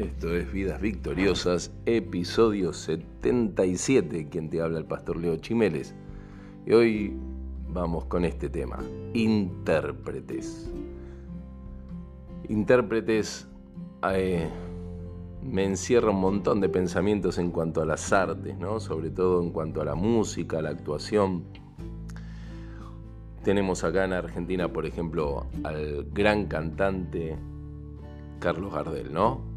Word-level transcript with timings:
Esto 0.00 0.34
es 0.34 0.50
Vidas 0.50 0.80
Victoriosas, 0.80 1.74
episodio 1.84 2.72
77, 2.72 4.28
quien 4.30 4.48
te 4.48 4.62
habla 4.62 4.78
el 4.78 4.86
pastor 4.86 5.18
Leo 5.18 5.36
Chimeles. 5.36 5.94
Y 6.64 6.72
hoy 6.72 7.12
vamos 7.68 8.06
con 8.06 8.24
este 8.24 8.48
tema, 8.48 8.78
intérpretes. 9.12 10.70
Intérpretes 12.48 13.46
eh, 14.14 14.48
me 15.42 15.66
encierra 15.66 16.08
un 16.12 16.20
montón 16.20 16.62
de 16.62 16.70
pensamientos 16.70 17.36
en 17.36 17.50
cuanto 17.50 17.82
a 17.82 17.84
las 17.84 18.10
artes, 18.10 18.56
¿no? 18.56 18.80
sobre 18.80 19.10
todo 19.10 19.42
en 19.42 19.50
cuanto 19.50 19.82
a 19.82 19.84
la 19.84 19.96
música, 19.96 20.62
la 20.62 20.70
actuación. 20.70 21.44
Tenemos 23.44 23.84
acá 23.84 24.06
en 24.06 24.14
Argentina, 24.14 24.72
por 24.72 24.86
ejemplo, 24.86 25.46
al 25.62 26.06
gran 26.10 26.46
cantante 26.46 27.36
Carlos 28.38 28.72
Gardel, 28.72 29.12
¿no? 29.12 29.49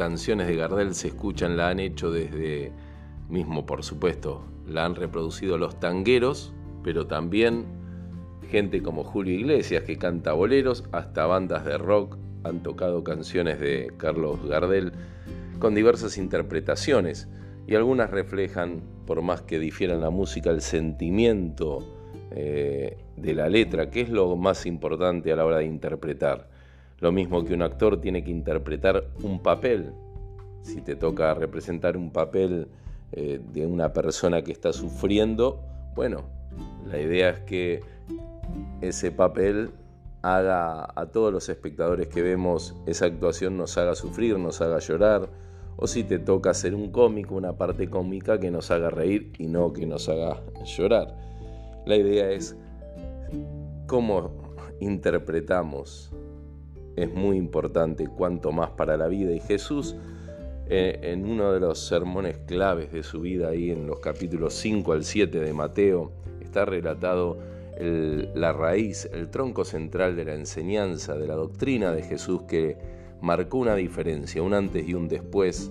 Canciones 0.00 0.46
de 0.46 0.56
Gardel 0.56 0.94
se 0.94 1.08
escuchan, 1.08 1.58
la 1.58 1.68
han 1.68 1.78
hecho 1.78 2.10
desde 2.10 2.72
mismo, 3.28 3.66
por 3.66 3.84
supuesto, 3.84 4.42
la 4.66 4.86
han 4.86 4.94
reproducido 4.94 5.58
los 5.58 5.78
tangueros, 5.78 6.54
pero 6.82 7.06
también 7.06 7.66
gente 8.48 8.82
como 8.82 9.04
Julio 9.04 9.34
Iglesias 9.34 9.82
que 9.84 9.98
canta 9.98 10.32
boleros, 10.32 10.84
hasta 10.92 11.26
bandas 11.26 11.66
de 11.66 11.76
rock 11.76 12.16
han 12.44 12.62
tocado 12.62 13.04
canciones 13.04 13.60
de 13.60 13.92
Carlos 13.98 14.42
Gardel 14.48 14.92
con 15.58 15.74
diversas 15.74 16.16
interpretaciones 16.16 17.28
y 17.66 17.74
algunas 17.74 18.10
reflejan, 18.10 18.80
por 19.06 19.20
más 19.20 19.42
que 19.42 19.58
difieran 19.58 20.00
la 20.00 20.08
música, 20.08 20.48
el 20.48 20.62
sentimiento 20.62 21.86
eh, 22.30 22.96
de 23.18 23.34
la 23.34 23.50
letra, 23.50 23.90
que 23.90 24.00
es 24.00 24.08
lo 24.08 24.34
más 24.36 24.64
importante 24.64 25.30
a 25.30 25.36
la 25.36 25.44
hora 25.44 25.58
de 25.58 25.66
interpretar. 25.66 26.48
Lo 27.00 27.12
mismo 27.12 27.44
que 27.44 27.54
un 27.54 27.62
actor 27.62 28.00
tiene 28.00 28.22
que 28.22 28.30
interpretar 28.30 29.04
un 29.22 29.42
papel. 29.42 29.92
Si 30.62 30.82
te 30.82 30.96
toca 30.96 31.34
representar 31.34 31.96
un 31.96 32.12
papel 32.12 32.68
eh, 33.12 33.40
de 33.52 33.66
una 33.66 33.92
persona 33.92 34.42
que 34.42 34.52
está 34.52 34.72
sufriendo, 34.72 35.60
bueno, 35.94 36.24
la 36.86 37.00
idea 37.00 37.30
es 37.30 37.40
que 37.40 37.80
ese 38.80 39.10
papel 39.10 39.70
haga 40.22 40.88
a 40.94 41.06
todos 41.06 41.32
los 41.32 41.48
espectadores 41.48 42.08
que 42.08 42.22
vemos 42.22 42.76
esa 42.86 43.06
actuación 43.06 43.56
nos 43.56 43.78
haga 43.78 43.94
sufrir, 43.94 44.38
nos 44.38 44.60
haga 44.60 44.78
llorar, 44.78 45.30
o 45.76 45.86
si 45.86 46.04
te 46.04 46.18
toca 46.18 46.50
hacer 46.50 46.74
un 46.74 46.92
cómico, 46.92 47.34
una 47.34 47.56
parte 47.56 47.88
cómica 47.88 48.38
que 48.38 48.50
nos 48.50 48.70
haga 48.70 48.90
reír 48.90 49.32
y 49.38 49.46
no 49.46 49.72
que 49.72 49.86
nos 49.86 50.08
haga 50.10 50.42
llorar. 50.64 51.16
La 51.86 51.96
idea 51.96 52.30
es 52.30 52.54
cómo 53.86 54.54
interpretamos 54.80 56.12
es 57.00 57.12
muy 57.12 57.36
importante, 57.36 58.06
cuanto 58.06 58.52
más 58.52 58.70
para 58.70 58.96
la 58.96 59.08
vida. 59.08 59.32
Y 59.32 59.40
Jesús, 59.40 59.96
eh, 60.68 60.98
en 61.02 61.26
uno 61.26 61.52
de 61.52 61.60
los 61.60 61.78
sermones 61.86 62.38
claves 62.46 62.92
de 62.92 63.02
su 63.02 63.20
vida, 63.20 63.48
ahí 63.48 63.70
en 63.70 63.86
los 63.86 64.00
capítulos 64.00 64.54
5 64.54 64.92
al 64.92 65.04
7 65.04 65.40
de 65.40 65.52
Mateo, 65.52 66.12
está 66.40 66.64
relatado 66.64 67.38
la 68.34 68.52
raíz, 68.52 69.08
el 69.10 69.30
tronco 69.30 69.64
central 69.64 70.14
de 70.14 70.26
la 70.26 70.34
enseñanza, 70.34 71.16
de 71.16 71.26
la 71.26 71.34
doctrina 71.34 71.92
de 71.92 72.02
Jesús 72.02 72.42
que 72.42 72.76
marcó 73.22 73.56
una 73.56 73.74
diferencia, 73.74 74.42
un 74.42 74.52
antes 74.52 74.86
y 74.86 74.92
un 74.92 75.08
después 75.08 75.70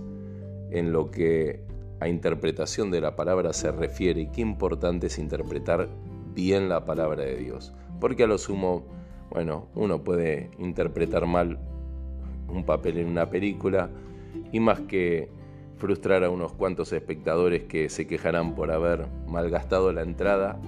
en 0.72 0.91
lo 0.91 1.11
que 1.11 1.61
a 2.00 2.07
interpretación 2.07 2.91
de 2.91 3.02
la 3.02 3.16
palabra 3.16 3.53
se 3.53 3.72
refiere 3.72 4.22
y 4.22 4.27
qué 4.27 4.41
importante 4.41 5.07
es 5.07 5.19
interpretar 5.19 5.89
bien 6.33 6.69
la 6.69 6.85
palabra 6.85 7.23
de 7.23 7.35
Dios. 7.35 7.73
Porque 8.00 8.23
a 8.23 8.27
lo 8.27 8.38
sumo 8.38 8.85
bueno, 9.31 9.67
uno 9.75 10.03
puede 10.03 10.52
interpretar 10.58 11.25
mal 11.25 11.59
un 12.47 12.63
papel 12.63 12.97
en 12.97 13.07
una 13.07 13.29
película 13.29 13.90
y 14.51 14.59
más 14.59 14.81
que 14.81 15.29
frustrar 15.78 16.23
a 16.23 16.29
unos 16.29 16.53
cuantos 16.53 16.91
espectadores 16.94 17.63
que 17.63 17.90
se 17.90 18.07
quejarán 18.07 18.56
por 18.56 18.72
haber 18.72 19.07
malgastado 19.28 19.94
la 19.94 20.01
entrada, 20.01 20.59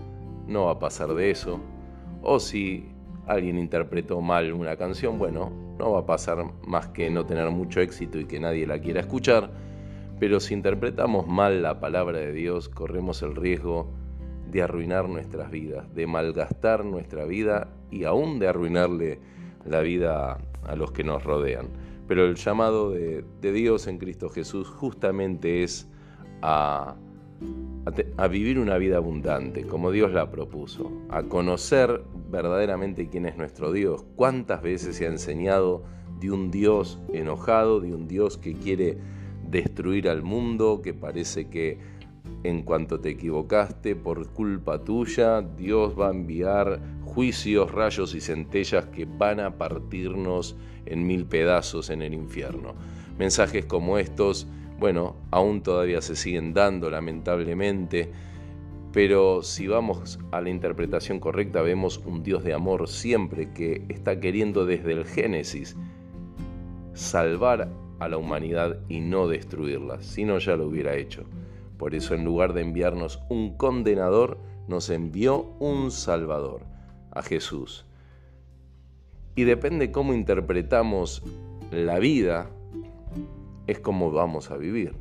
no 0.48 0.66
va 0.66 0.72
a 0.72 0.80
pasar 0.80 1.14
de 1.14 1.32
eso. 1.32 1.60
O 2.22 2.40
si 2.40 2.86
alguien 3.28 3.58
interpretó 3.58 4.22
mal 4.22 4.54
una 4.54 4.78
canción, 4.78 5.18
bueno, 5.18 5.52
no 5.78 5.92
va 5.92 6.00
a 6.00 6.06
pasar 6.06 6.46
más 6.66 6.88
que 6.88 7.10
no 7.10 7.26
tener 7.26 7.50
mucho 7.50 7.82
éxito 7.82 8.20
y 8.20 8.26
que 8.26 8.40
nadie 8.40 8.66
la 8.68 8.80
quiera 8.80 9.02
escuchar. 9.02 9.52
Pero 10.20 10.40
si 10.40 10.54
interpretamos 10.54 11.28
mal 11.28 11.62
la 11.62 11.80
palabra 11.80 12.20
de 12.20 12.32
Dios, 12.32 12.70
corremos 12.70 13.22
el 13.24 13.36
riesgo 13.36 13.90
de 14.50 14.62
arruinar 14.62 15.10
nuestras 15.10 15.50
vidas, 15.50 15.94
de 15.96 16.06
malgastar 16.08 16.86
nuestra 16.86 17.26
vida 17.26 17.70
y 17.92 18.06
aún 18.06 18.40
de 18.40 18.48
arruinarle 18.48 19.20
la 19.66 19.82
vida 19.82 20.38
a 20.64 20.76
los 20.76 20.92
que 20.92 21.04
nos 21.04 21.24
rodean. 21.24 21.68
Pero 22.08 22.26
el 22.26 22.36
llamado 22.36 22.92
de, 22.92 23.24
Dios 23.42 23.88
en 23.88 23.98
Cristo 23.98 24.30
Jesús 24.30 24.68
justamente 24.68 25.64
es 25.64 25.88
a, 26.42 26.96
a, 28.18 28.28
vivir 28.28 28.60
una 28.60 28.78
vida 28.78 28.98
abundante, 28.98 29.66
como 29.66 29.92
Dios 29.92 30.12
la 30.12 30.30
propuso, 30.30 30.92
a 31.10 31.24
conocer 31.24 32.04
verdaderamente 32.30 33.08
quién 33.08 33.26
es 33.26 33.38
nuestro 33.38 33.72
Dios. 33.72 34.04
¿Cuántas 34.16 34.62
veces 34.62 34.96
se 34.98 35.06
ha 35.06 35.10
enseñado 35.10 35.84
de 36.20 36.32
un 36.32 36.52
Dios 36.52 37.00
enojado, 37.14 37.80
de 37.80 37.94
un 37.94 38.08
Dios 38.08 38.38
que 38.38 38.54
quiere 38.54 38.98
destruir 39.50 40.10
al 40.10 40.22
mundo, 40.22 40.82
que 40.84 40.94
parece 40.94 41.50
que 41.50 41.80
en 42.44 42.64
cuanto 42.64 43.00
te 43.00 43.10
equivocaste 43.10 43.96
por 43.96 44.30
culpa 44.30 44.84
tuya, 44.84 45.42
Dios 45.42 46.00
va 46.00 46.08
a 46.08 46.12
enviar 46.12 46.80
juicios, 47.14 47.72
rayos 47.72 48.16
y 48.16 48.22
centellas 48.22 48.86
que 48.86 49.06
van 49.06 49.42
a 49.42 49.58
partirnos 49.58 50.56
en 50.86 51.06
mil 51.06 51.26
pedazos 51.26 51.90
en 51.90 52.02
el 52.02 52.14
infierno. 52.14 52.74
Mensajes 53.18 53.66
como 53.66 53.98
estos, 53.98 54.48
bueno, 54.80 55.18
aún 55.30 55.62
todavía 55.62 56.02
se 56.02 56.16
siguen 56.16 56.54
dando 56.54 56.90
lamentablemente, 56.90 58.10
pero 58.94 59.44
si 59.44 59.68
vamos 59.68 60.20
a 60.32 60.40
la 60.40 60.50
interpretación 60.50 61.20
correcta 61.20 61.62
vemos 61.62 62.02
un 62.06 62.24
Dios 62.24 62.44
de 62.44 62.54
amor 62.54 62.88
siempre 62.88 63.52
que 63.52 63.84
está 63.90 64.20
queriendo 64.20 64.66
desde 64.66 64.94
el 64.94 65.06
Génesis 65.06 65.76
salvar 66.94 67.70
a 68.00 68.08
la 68.08 68.18
humanidad 68.18 68.80
y 68.88 69.02
no 69.02 69.28
destruirla, 69.28 70.02
si 70.02 70.24
no 70.24 70.40
ya 70.40 70.56
lo 70.56 70.66
hubiera 70.66 70.96
hecho. 70.96 71.26
Por 71.78 71.94
eso 71.94 72.16
en 72.16 72.24
lugar 72.24 72.54
de 72.54 72.62
enviarnos 72.62 73.22
un 73.30 73.58
condenador, 73.58 74.40
nos 74.68 74.90
envió 74.90 75.54
un 75.60 75.92
salvador, 75.92 76.71
a 77.12 77.22
Jesús. 77.22 77.86
Y 79.36 79.44
depende 79.44 79.92
cómo 79.92 80.14
interpretamos 80.14 81.24
la 81.72 82.00
vida, 82.00 82.50
es 83.68 83.80
como 83.80 84.12
vamos 84.12 84.52
a 84.52 84.58
vivir. 84.58 84.94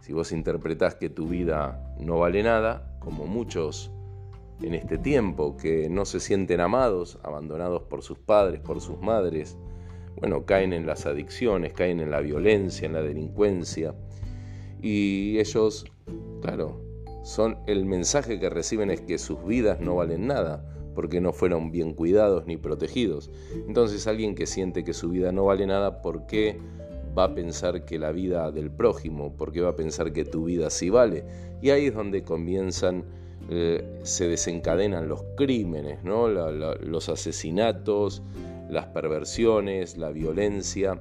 Si 0.00 0.12
vos 0.12 0.32
interpretás 0.32 0.94
que 0.94 1.10
tu 1.10 1.26
vida 1.26 1.94
no 1.98 2.18
vale 2.18 2.42
nada, 2.42 2.96
como 3.00 3.26
muchos 3.26 3.90
en 4.62 4.74
este 4.74 4.96
tiempo 4.96 5.56
que 5.56 5.90
no 5.90 6.04
se 6.04 6.20
sienten 6.20 6.60
amados, 6.60 7.18
abandonados 7.22 7.82
por 7.82 8.02
sus 8.02 8.18
padres, 8.18 8.60
por 8.60 8.80
sus 8.80 8.98
madres, 9.00 9.58
bueno, 10.18 10.46
caen 10.46 10.72
en 10.72 10.86
las 10.86 11.04
adicciones, 11.04 11.74
caen 11.74 12.00
en 12.00 12.10
la 12.10 12.20
violencia, 12.20 12.86
en 12.86 12.94
la 12.94 13.02
delincuencia, 13.02 13.94
y 14.80 15.38
ellos, 15.38 15.84
claro, 16.40 16.80
son 17.22 17.58
el 17.66 17.84
mensaje 17.84 18.38
que 18.38 18.48
reciben 18.48 18.90
es 18.90 19.02
que 19.02 19.18
sus 19.18 19.44
vidas 19.44 19.80
no 19.80 19.96
valen 19.96 20.26
nada 20.26 20.75
porque 20.96 21.20
no 21.20 21.32
fueron 21.32 21.70
bien 21.70 21.94
cuidados 21.94 22.46
ni 22.46 22.56
protegidos. 22.56 23.30
Entonces 23.68 24.08
alguien 24.08 24.34
que 24.34 24.46
siente 24.46 24.82
que 24.82 24.92
su 24.92 25.10
vida 25.10 25.30
no 25.30 25.44
vale 25.44 25.66
nada, 25.66 26.02
¿por 26.02 26.26
qué 26.26 26.58
va 27.16 27.24
a 27.24 27.34
pensar 27.34 27.84
que 27.84 28.00
la 28.00 28.10
vida 28.10 28.50
del 28.50 28.70
prójimo? 28.70 29.36
¿Por 29.36 29.52
qué 29.52 29.60
va 29.60 29.70
a 29.70 29.76
pensar 29.76 30.12
que 30.12 30.24
tu 30.24 30.46
vida 30.46 30.70
sí 30.70 30.90
vale? 30.90 31.24
Y 31.62 31.70
ahí 31.70 31.86
es 31.86 31.94
donde 31.94 32.24
comienzan, 32.24 33.04
eh, 33.48 34.00
se 34.02 34.26
desencadenan 34.26 35.06
los 35.08 35.22
crímenes, 35.36 36.02
¿no? 36.02 36.26
los 36.26 37.08
asesinatos, 37.08 38.22
las 38.68 38.86
perversiones, 38.86 39.96
la 39.96 40.10
violencia 40.10 41.00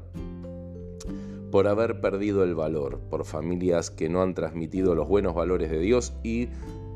por 1.56 1.69
haber 1.69 2.02
perdido 2.02 2.44
el 2.44 2.54
valor, 2.54 3.00
por 3.10 3.24
familias 3.24 3.90
que 3.90 4.10
no 4.10 4.22
han 4.22 4.34
transmitido 4.34 4.94
los 4.94 5.08
buenos 5.08 5.34
valores 5.36 5.72
de 5.72 5.80
Dios 5.80 6.14
y 6.22 6.50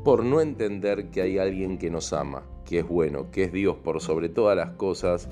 por 0.04 0.22
no 0.22 0.40
entender 0.42 1.10
que 1.10 1.22
hay 1.22 1.38
alguien 1.38 1.78
que 1.78 1.88
nos 1.90 2.12
ama, 2.12 2.42
que 2.70 2.78
es 2.78 2.88
bueno, 2.88 3.32
que 3.32 3.42
es 3.42 3.52
Dios 3.52 3.74
por 3.82 4.00
sobre 4.00 4.28
todas 4.28 4.56
las 4.56 4.70
cosas, 4.70 5.28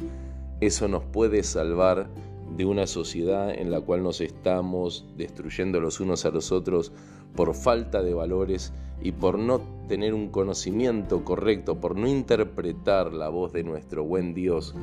eso 0.60 0.88
nos 0.88 1.04
puede 1.04 1.44
salvar 1.44 2.08
de 2.56 2.64
una 2.64 2.88
sociedad 2.88 3.54
en 3.56 3.70
la 3.70 3.80
cual 3.80 4.02
nos 4.02 4.20
estamos 4.20 5.06
destruyendo 5.16 5.80
los 5.80 6.00
unos 6.00 6.24
a 6.24 6.30
los 6.30 6.50
otros 6.50 6.90
por 7.36 7.54
falta 7.54 8.02
de 8.02 8.12
valores 8.12 8.72
y 9.00 9.12
por 9.12 9.38
no 9.38 9.60
tener 9.86 10.14
un 10.14 10.30
conocimiento 10.30 11.24
correcto, 11.24 11.76
por 11.76 11.94
no 11.94 12.08
interpretar 12.08 13.12
la 13.12 13.28
voz 13.28 13.52
de 13.52 13.62
nuestro 13.62 14.02
buen 14.02 14.34
Dios, 14.34 14.74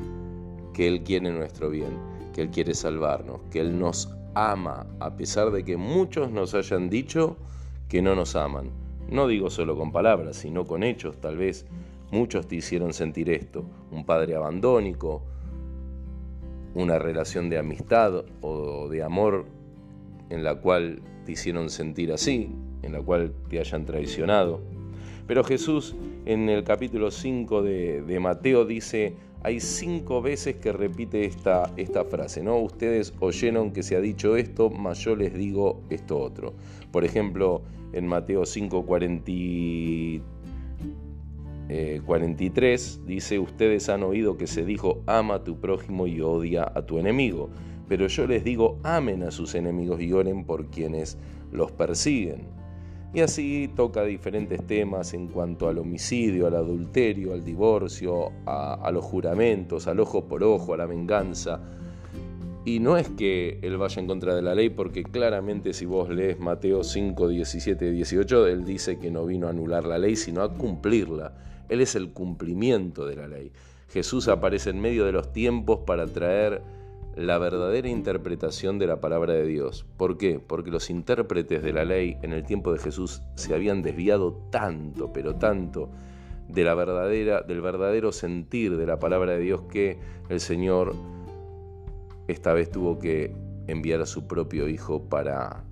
que 0.72 0.88
Él 0.88 1.02
quiere 1.02 1.30
nuestro 1.32 1.68
bien, 1.68 1.98
que 2.32 2.40
Él 2.40 2.48
quiere 2.48 2.72
salvarnos, 2.72 3.42
que 3.50 3.60
Él 3.60 3.78
nos 3.78 4.08
ama, 4.32 4.86
a 4.98 5.14
pesar 5.14 5.50
de 5.50 5.62
que 5.62 5.76
muchos 5.76 6.30
nos 6.30 6.54
hayan 6.54 6.88
dicho 6.88 7.36
que 7.90 8.00
no 8.00 8.14
nos 8.14 8.34
aman. 8.34 8.70
No 9.10 9.28
digo 9.28 9.50
solo 9.50 9.76
con 9.76 9.92
palabras, 9.92 10.36
sino 10.36 10.64
con 10.64 10.82
hechos. 10.82 11.20
Tal 11.20 11.36
vez 11.36 11.66
muchos 12.10 12.46
te 12.46 12.56
hicieron 12.56 12.92
sentir 12.92 13.30
esto. 13.30 13.64
Un 13.90 14.04
padre 14.04 14.36
abandónico, 14.36 15.22
una 16.74 16.98
relación 16.98 17.48
de 17.48 17.58
amistad 17.58 18.24
o 18.40 18.88
de 18.88 19.02
amor 19.02 19.46
en 20.30 20.44
la 20.44 20.56
cual 20.56 21.00
te 21.24 21.32
hicieron 21.32 21.70
sentir 21.70 22.12
así, 22.12 22.50
en 22.82 22.92
la 22.92 23.00
cual 23.00 23.32
te 23.48 23.58
hayan 23.58 23.84
traicionado. 23.84 24.60
Pero 25.26 25.42
Jesús 25.42 25.96
en 26.24 26.48
el 26.48 26.64
capítulo 26.64 27.10
5 27.10 27.62
de, 27.62 28.18
Mateo 28.20 28.64
dice, 28.64 29.14
hay 29.42 29.60
cinco 29.60 30.22
veces 30.22 30.56
que 30.56 30.72
repite 30.72 31.24
esta, 31.24 31.70
frase, 32.10 32.42
¿no? 32.42 32.58
Ustedes 32.58 33.14
oyeron 33.20 33.72
que 33.72 33.82
se 33.82 33.96
ha 33.96 34.00
dicho 34.00 34.36
esto, 34.36 34.70
mas 34.70 34.98
yo 34.98 35.16
les 35.16 35.34
digo 35.34 35.82
esto 35.88 36.18
otro. 36.18 36.54
Por 36.90 37.04
ejemplo, 37.04 37.62
en 37.92 38.06
Mateo 38.06 38.44
5, 38.44 38.84
43 38.84 40.20
dice, 41.68 43.38
ustedes 43.38 43.88
han 43.88 44.02
oído 44.02 44.36
que 44.36 44.46
se 44.46 44.64
dijo, 44.64 45.02
ama 45.06 45.34
a 45.34 45.44
tu 45.44 45.60
prójimo 45.60 46.06
y 46.06 46.20
odia 46.20 46.70
a 46.74 46.86
tu 46.86 46.98
enemigo. 46.98 47.50
Pero 47.88 48.06
yo 48.08 48.26
les 48.26 48.44
digo, 48.44 48.78
amen 48.82 49.22
a 49.22 49.30
sus 49.30 49.54
enemigos 49.54 50.00
y 50.00 50.12
oren 50.12 50.44
por 50.44 50.66
quienes 50.66 51.18
los 51.52 51.72
persiguen. 51.72 52.56
Y 53.14 53.20
así 53.20 53.70
toca 53.74 54.04
diferentes 54.04 54.66
temas 54.66 55.14
en 55.14 55.28
cuanto 55.28 55.68
al 55.68 55.78
homicidio, 55.78 56.48
al 56.48 56.56
adulterio, 56.56 57.32
al 57.32 57.44
divorcio, 57.44 58.32
a, 58.44 58.90
los 58.92 59.04
juramentos, 59.04 59.86
al 59.86 60.00
ojo 60.00 60.26
por 60.26 60.44
ojo, 60.44 60.74
a 60.74 60.76
la 60.76 60.86
venganza. 60.86 61.60
Y 62.64 62.80
no 62.80 62.96
es 62.96 63.08
que 63.08 63.60
él 63.62 63.78
vaya 63.78 64.02
en 64.02 64.08
contra 64.08 64.34
de 64.34 64.42
la 64.42 64.54
ley, 64.54 64.70
porque 64.70 65.04
claramente 65.04 65.72
si 65.72 65.86
vos 65.86 66.10
lees 66.10 66.38
Mateo 66.40 66.82
5, 66.82 67.28
17 67.28 67.86
y 67.86 67.90
18, 67.92 68.48
él 68.48 68.64
dice 68.64 68.98
que 68.98 69.10
no 69.10 69.24
vino 69.24 69.46
a 69.46 69.50
anular 69.50 69.86
la 69.86 69.98
ley, 69.98 70.16
sino 70.16 70.42
a 70.42 70.52
cumplirla. 70.52 71.32
Él 71.68 71.80
es 71.80 71.94
el 71.94 72.12
cumplimiento 72.12 73.06
de 73.06 73.16
la 73.16 73.28
ley. 73.28 73.52
Jesús 73.88 74.28
aparece 74.28 74.70
en 74.70 74.80
medio 74.80 75.04
de 75.04 75.12
los 75.12 75.32
tiempos 75.32 75.80
para 75.86 76.06
traer 76.06 76.62
la 77.16 77.38
verdadera 77.38 77.88
interpretación 77.88 78.78
de 78.78 78.86
la 78.86 79.00
palabra 79.00 79.32
de 79.32 79.46
Dios. 79.46 79.86
¿Por 79.96 80.18
qué? 80.18 80.38
Porque 80.38 80.70
los 80.70 80.90
intérpretes 80.90 81.62
de 81.62 81.72
la 81.72 81.84
ley 81.84 82.18
en 82.22 82.32
el 82.32 82.44
tiempo 82.44 82.72
de 82.72 82.78
Jesús 82.78 83.22
se 83.36 83.54
habían 83.54 83.82
desviado 83.82 84.34
tanto, 84.50 85.12
pero 85.12 85.36
tanto 85.36 85.88
de 86.48 86.62
la 86.62 86.74
verdadera 86.74 87.42
del 87.42 87.60
verdadero 87.60 88.12
sentir 88.12 88.76
de 88.76 88.86
la 88.86 88.98
palabra 88.98 89.32
de 89.32 89.40
Dios 89.40 89.62
que 89.62 89.98
el 90.28 90.40
Señor 90.40 90.94
esta 92.28 92.52
vez 92.52 92.70
tuvo 92.70 92.98
que 92.98 93.34
enviar 93.66 94.00
a 94.00 94.06
su 94.06 94.26
propio 94.26 94.68
hijo 94.68 95.08
para 95.08 95.64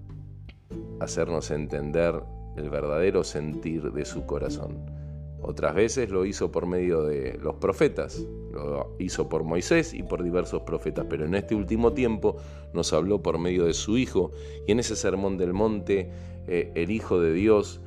hacernos 1.00 1.50
entender 1.50 2.22
el 2.56 2.70
verdadero 2.70 3.24
sentir 3.24 3.92
de 3.92 4.04
su 4.04 4.24
corazón. 4.24 5.03
Otras 5.46 5.74
veces 5.74 6.10
lo 6.10 6.24
hizo 6.24 6.50
por 6.50 6.66
medio 6.66 7.02
de 7.02 7.38
los 7.42 7.56
profetas, 7.56 8.26
lo 8.50 8.96
hizo 8.98 9.28
por 9.28 9.44
Moisés 9.44 9.92
y 9.92 10.02
por 10.02 10.22
diversos 10.22 10.62
profetas, 10.62 11.06
pero 11.08 11.26
en 11.26 11.34
este 11.34 11.54
último 11.54 11.92
tiempo 11.92 12.36
nos 12.72 12.94
habló 12.94 13.22
por 13.22 13.38
medio 13.38 13.66
de 13.66 13.74
su 13.74 13.98
Hijo 13.98 14.32
y 14.66 14.72
en 14.72 14.80
ese 14.80 14.96
sermón 14.96 15.36
del 15.36 15.52
monte 15.52 16.10
eh, 16.46 16.72
el 16.74 16.90
Hijo 16.90 17.20
de 17.20 17.34
Dios 17.34 17.82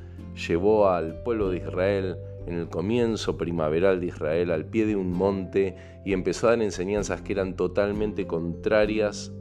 llevó 0.46 0.88
al 0.88 1.22
pueblo 1.24 1.50
de 1.50 1.58
Israel 1.58 2.16
en 2.46 2.54
el 2.54 2.68
comienzo 2.68 3.36
primaveral 3.36 4.00
de 4.00 4.06
Israel 4.06 4.52
al 4.52 4.64
pie 4.64 4.86
de 4.86 4.94
un 4.94 5.12
monte 5.12 5.74
y 6.04 6.12
empezó 6.12 6.46
a 6.46 6.50
dar 6.50 6.62
enseñanzas 6.62 7.22
que 7.22 7.32
eran 7.32 7.56
totalmente 7.56 8.26
contrarias 8.26 9.32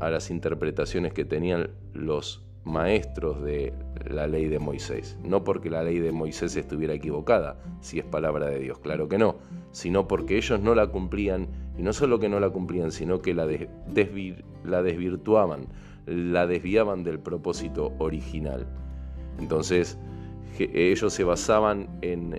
a 0.00 0.10
las 0.10 0.30
interpretaciones 0.30 1.14
que 1.14 1.24
tenían 1.24 1.70
los 1.94 2.44
maestros 2.64 3.42
de 3.42 3.72
la 4.10 4.26
ley 4.26 4.48
de 4.48 4.58
Moisés. 4.58 5.16
No 5.24 5.44
porque 5.44 5.70
la 5.70 5.82
ley 5.82 5.98
de 5.98 6.12
Moisés 6.12 6.56
estuviera 6.56 6.94
equivocada, 6.94 7.58
si 7.80 7.98
es 7.98 8.04
palabra 8.04 8.46
de 8.46 8.58
Dios, 8.58 8.78
claro 8.78 9.08
que 9.08 9.18
no, 9.18 9.36
sino 9.72 10.08
porque 10.08 10.36
ellos 10.36 10.60
no 10.60 10.74
la 10.74 10.88
cumplían, 10.88 11.48
y 11.78 11.82
no 11.82 11.92
solo 11.92 12.18
que 12.18 12.28
no 12.28 12.40
la 12.40 12.50
cumplían, 12.50 12.92
sino 12.92 13.20
que 13.22 13.34
la, 13.34 13.46
la 14.64 14.82
desvirtuaban, 14.82 15.66
la 16.06 16.46
desviaban 16.46 17.04
del 17.04 17.18
propósito 17.18 17.92
original. 17.98 18.66
Entonces, 19.38 19.98
ellos 20.58 21.12
se 21.12 21.24
basaban 21.24 21.88
en, 22.02 22.38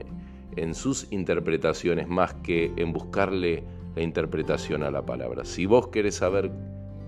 en 0.56 0.76
sus 0.76 1.12
interpretaciones 1.12 2.08
más 2.08 2.34
que 2.36 2.72
en 2.76 2.94
buscarle 2.94 3.64
la 3.96 4.02
interpretación 4.02 4.84
a 4.84 4.92
la 4.92 5.06
palabra. 5.06 5.46
Si 5.46 5.66
vos 5.66 5.88
querés 5.88 6.16
saber 6.16 6.52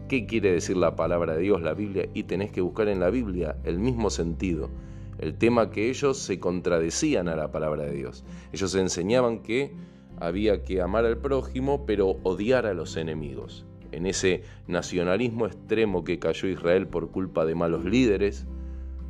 qué 0.07 0.25
quiere 0.25 0.52
decir 0.52 0.78
la 0.78 0.96
palabra 0.96 1.36
de 1.36 1.42
Dios, 1.42 1.62
la 1.62 1.74
Biblia, 1.74 2.07
y 2.13 2.24
tenés 2.24 2.52
que 2.52 2.62
buscar 2.62 2.88
en 2.88 3.00
la 3.00 3.10
Biblia 3.10 3.57
el 3.63 3.80
mismo 3.80 4.10
sentido. 4.10 4.69
El 5.18 5.38
tema 5.38 5.72
que 5.72 5.90
ellos 5.90 6.18
se 6.18 6.40
contradecían 6.40 7.28
a 7.28 7.36
la 7.36 7.52
palabra 7.52 7.84
de 7.84 7.94
Dios. 7.94 8.25
Ellos 8.52 8.75
enseñaban 8.75 9.40
que 9.40 9.72
había 10.19 10.63
que 10.63 10.81
amar 10.81 11.06
al 11.06 11.18
prójimo, 11.18 11.86
pero 11.86 12.18
odiar 12.24 12.66
a 12.66 12.74
los 12.74 12.98
enemigos. 12.98 13.66
En 13.92 14.06
ese 14.06 14.44
nacionalismo 14.68 15.46
extremo 15.46 16.04
que 16.04 16.19
cayó 16.19 16.50
Israel 16.50 16.88
por 16.88 17.12
culpa 17.12 17.46
de 17.46 17.56
malos 17.56 17.86
líderes, 17.86 18.46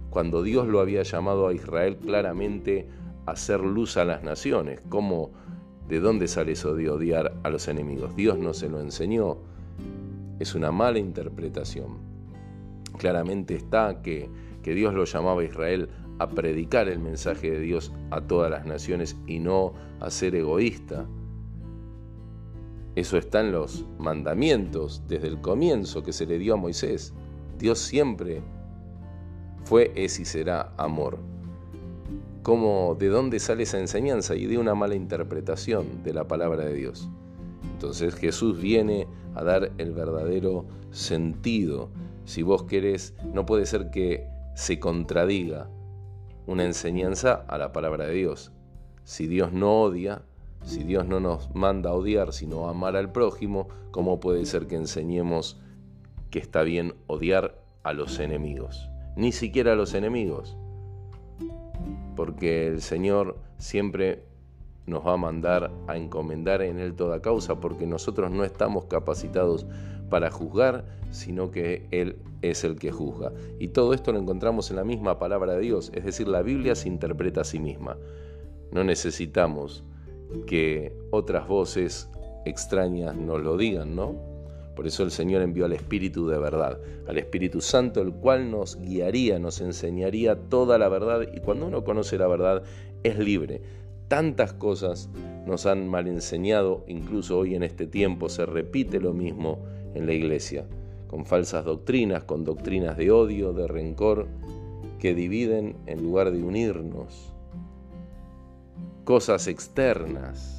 cuando 0.10 0.44
Dios 0.44 0.68
lo 0.68 0.80
había 0.80 1.04
llamado 1.04 1.48
a 1.48 1.54
Israel 1.54 1.98
claramente 1.98 2.88
a 3.26 3.32
hacer 3.32 3.62
luz 3.62 3.98
a 3.98 4.06
las 4.06 4.24
naciones. 4.24 4.82
¿Cómo, 4.90 5.32
¿De 5.90 6.00
dónde 6.00 6.28
sale 6.28 6.54
eso 6.54 6.76
de 6.76 6.90
odiar 6.90 7.34
a 7.44 7.50
los 7.50 7.68
enemigos? 7.68 8.16
Dios 8.16 8.38
no 8.38 8.54
se 8.54 8.70
lo 8.70 8.80
enseñó 8.80 9.40
es 10.40 10.56
una 10.56 10.72
mala 10.72 11.00
interpretación. 11.00 11.98
Claramente 12.98 13.56
está 13.56 14.02
que, 14.02 14.30
que 14.64 14.74
Dios 14.74 14.94
lo 14.94 15.06
llamaba 15.06 15.42
a 15.42 15.46
Israel 15.46 15.90
a 16.20 16.30
predicar 16.30 16.88
el 16.88 17.00
mensaje 17.00 17.52
de 17.52 17.60
Dios 17.60 17.92
a 18.12 18.22
todas 18.22 18.50
las 18.50 18.66
naciones 18.66 19.18
y 19.28 19.40
no 19.40 19.74
a 20.00 20.10
ser 20.10 20.36
egoísta. 20.36 21.06
Eso 22.96 23.18
está 23.18 23.42
en 23.42 23.52
los 23.52 23.86
mandamientos 24.00 25.04
desde 25.08 25.28
el 25.28 25.42
comienzo 25.42 26.04
que 26.04 26.14
se 26.14 26.26
le 26.26 26.40
dio 26.40 26.54
a 26.54 26.58
Moisés. 26.58 27.14
Dios 27.60 27.80
siempre 27.80 28.42
fue, 29.66 29.92
es 29.96 30.20
y 30.20 30.26
será 30.26 30.74
amor. 30.78 31.20
¿Cómo, 32.44 32.96
¿De 32.98 33.08
dónde 33.08 33.40
sale 33.40 33.64
esa 33.64 33.80
enseñanza? 33.80 34.36
Y 34.36 34.46
de 34.46 34.58
una 34.58 34.76
mala 34.76 34.96
interpretación 34.96 36.04
de 36.04 36.14
la 36.14 36.28
palabra 36.28 36.64
de 36.64 36.74
Dios. 36.74 37.10
Entonces 37.74 38.16
Jesús 38.16 38.62
viene 38.62 39.08
a 39.36 39.44
dar 39.44 39.72
el 39.78 39.92
verdadero 39.92 40.66
sentido. 40.92 41.90
Si 42.24 42.42
vos 42.42 42.64
querés, 42.64 43.14
no 43.34 43.46
puede 43.46 43.66
ser 43.66 43.92
que 43.92 44.28
se 44.56 44.80
contradiga 44.80 45.70
una 46.48 46.64
enseñanza 46.64 47.46
a 47.48 47.58
la 47.58 47.72
palabra 47.72 48.08
de 48.08 48.14
Dios. 48.14 48.52
Si 49.04 49.28
Dios 49.28 49.52
no 49.52 49.82
odia, 49.82 50.24
si 50.64 50.84
Dios 50.84 51.06
no 51.06 51.20
nos 51.20 51.54
manda 51.54 51.92
a 51.92 51.94
odiar, 51.94 52.34
sino 52.34 52.68
a 52.68 52.72
amar 52.72 52.96
al 52.96 53.12
prójimo, 53.12 53.68
¿cómo 53.92 54.20
puede 54.20 54.46
ser 54.46 54.68
que 54.68 54.76
enseñemos 54.76 55.60
que 56.32 56.40
está 56.40 56.64
bien 56.64 56.96
odiar 57.08 57.62
a 57.84 57.94
los 57.94 58.20
enemigos? 58.20 58.90
Ni 59.16 59.32
siquiera 59.32 59.74
a 59.74 59.76
los 59.76 59.94
enemigos. 59.94 60.58
Porque 62.16 62.68
el 62.68 62.82
Señor 62.82 63.38
siempre 63.58 64.24
nos 64.88 65.06
va 65.06 65.14
a 65.14 65.18
mandar 65.18 65.72
a 65.88 65.98
encomendar 65.98 66.62
en 66.62 66.80
Él 66.80 66.94
toda 66.94 67.22
causa, 67.22 67.60
porque 67.60 67.88
nosotros 67.88 68.32
no 68.32 68.44
estamos 68.44 68.86
capacitados 68.86 69.66
para 70.10 70.30
juzgar, 70.30 70.86
sino 71.12 71.52
que 71.52 71.88
Él 71.92 72.18
es 72.42 72.64
el 72.64 72.78
que 72.78 72.92
juzga. 72.92 73.32
Y 73.60 73.70
todo 73.70 73.94
esto 73.94 74.12
lo 74.12 74.20
encontramos 74.20 74.70
en 74.70 74.78
la 74.78 74.84
misma 74.84 75.18
palabra 75.18 75.54
de 75.54 75.62
Dios, 75.62 75.92
es 75.94 76.06
decir, 76.06 76.28
la 76.28 76.42
Biblia 76.42 76.76
se 76.76 76.88
interpreta 76.88 77.42
a 77.42 77.46
sí 77.46 77.60
misma. 77.60 77.98
No 78.72 78.84
necesitamos 78.84 79.84
que 80.46 80.94
otras 81.12 81.48
voces 81.48 82.10
extrañas 82.46 83.16
nos 83.16 83.42
lo 83.42 83.58
digan, 83.58 83.96
¿no? 83.96 84.36
Por 84.76 84.86
eso 84.86 85.04
el 85.04 85.12
Señor 85.12 85.42
envió 85.42 85.66
al 85.66 85.74
Espíritu 85.74 86.28
de 86.28 86.38
verdad, 86.38 86.80
al 87.08 87.18
Espíritu 87.18 87.62
Santo, 87.62 88.02
el 88.02 88.12
cual 88.12 88.52
nos 88.52 88.76
guiaría, 88.76 89.40
nos 89.40 89.62
enseñaría 89.62 90.36
toda 90.50 90.78
la 90.78 90.90
verdad. 90.90 91.22
Y 91.34 91.40
cuando 91.40 91.68
uno 91.68 91.86
conoce 91.86 92.18
la 92.18 92.28
verdad, 92.28 92.64
es 93.02 93.18
libre 93.18 93.62
Tantas 94.08 94.54
cosas 94.54 95.10
nos 95.46 95.66
han 95.66 95.88
mal 95.88 96.08
enseñado, 96.08 96.84
incluso 96.88 97.38
hoy 97.38 97.56
en 97.56 97.64
este 97.64 97.88
tiempo 97.88 98.30
se 98.30 98.46
repite 98.46 99.00
lo 99.00 99.14
mismo 99.14 99.60
en 99.94 100.06
la 100.06 100.14
iglesia, 100.14 100.66
con 101.08 101.26
falsas 101.26 101.66
doctrinas, 101.66 102.24
con 102.24 102.44
doctrinas 102.44 102.98
de 102.98 103.12
odio, 103.12 103.54
de 103.54 103.68
rencor, 103.68 104.28
que 105.00 105.14
dividen 105.16 105.76
en 105.88 106.04
lugar 106.04 106.32
de 106.32 106.44
unirnos. 106.44 107.34
Cosas 109.04 109.48
externas 109.48 110.55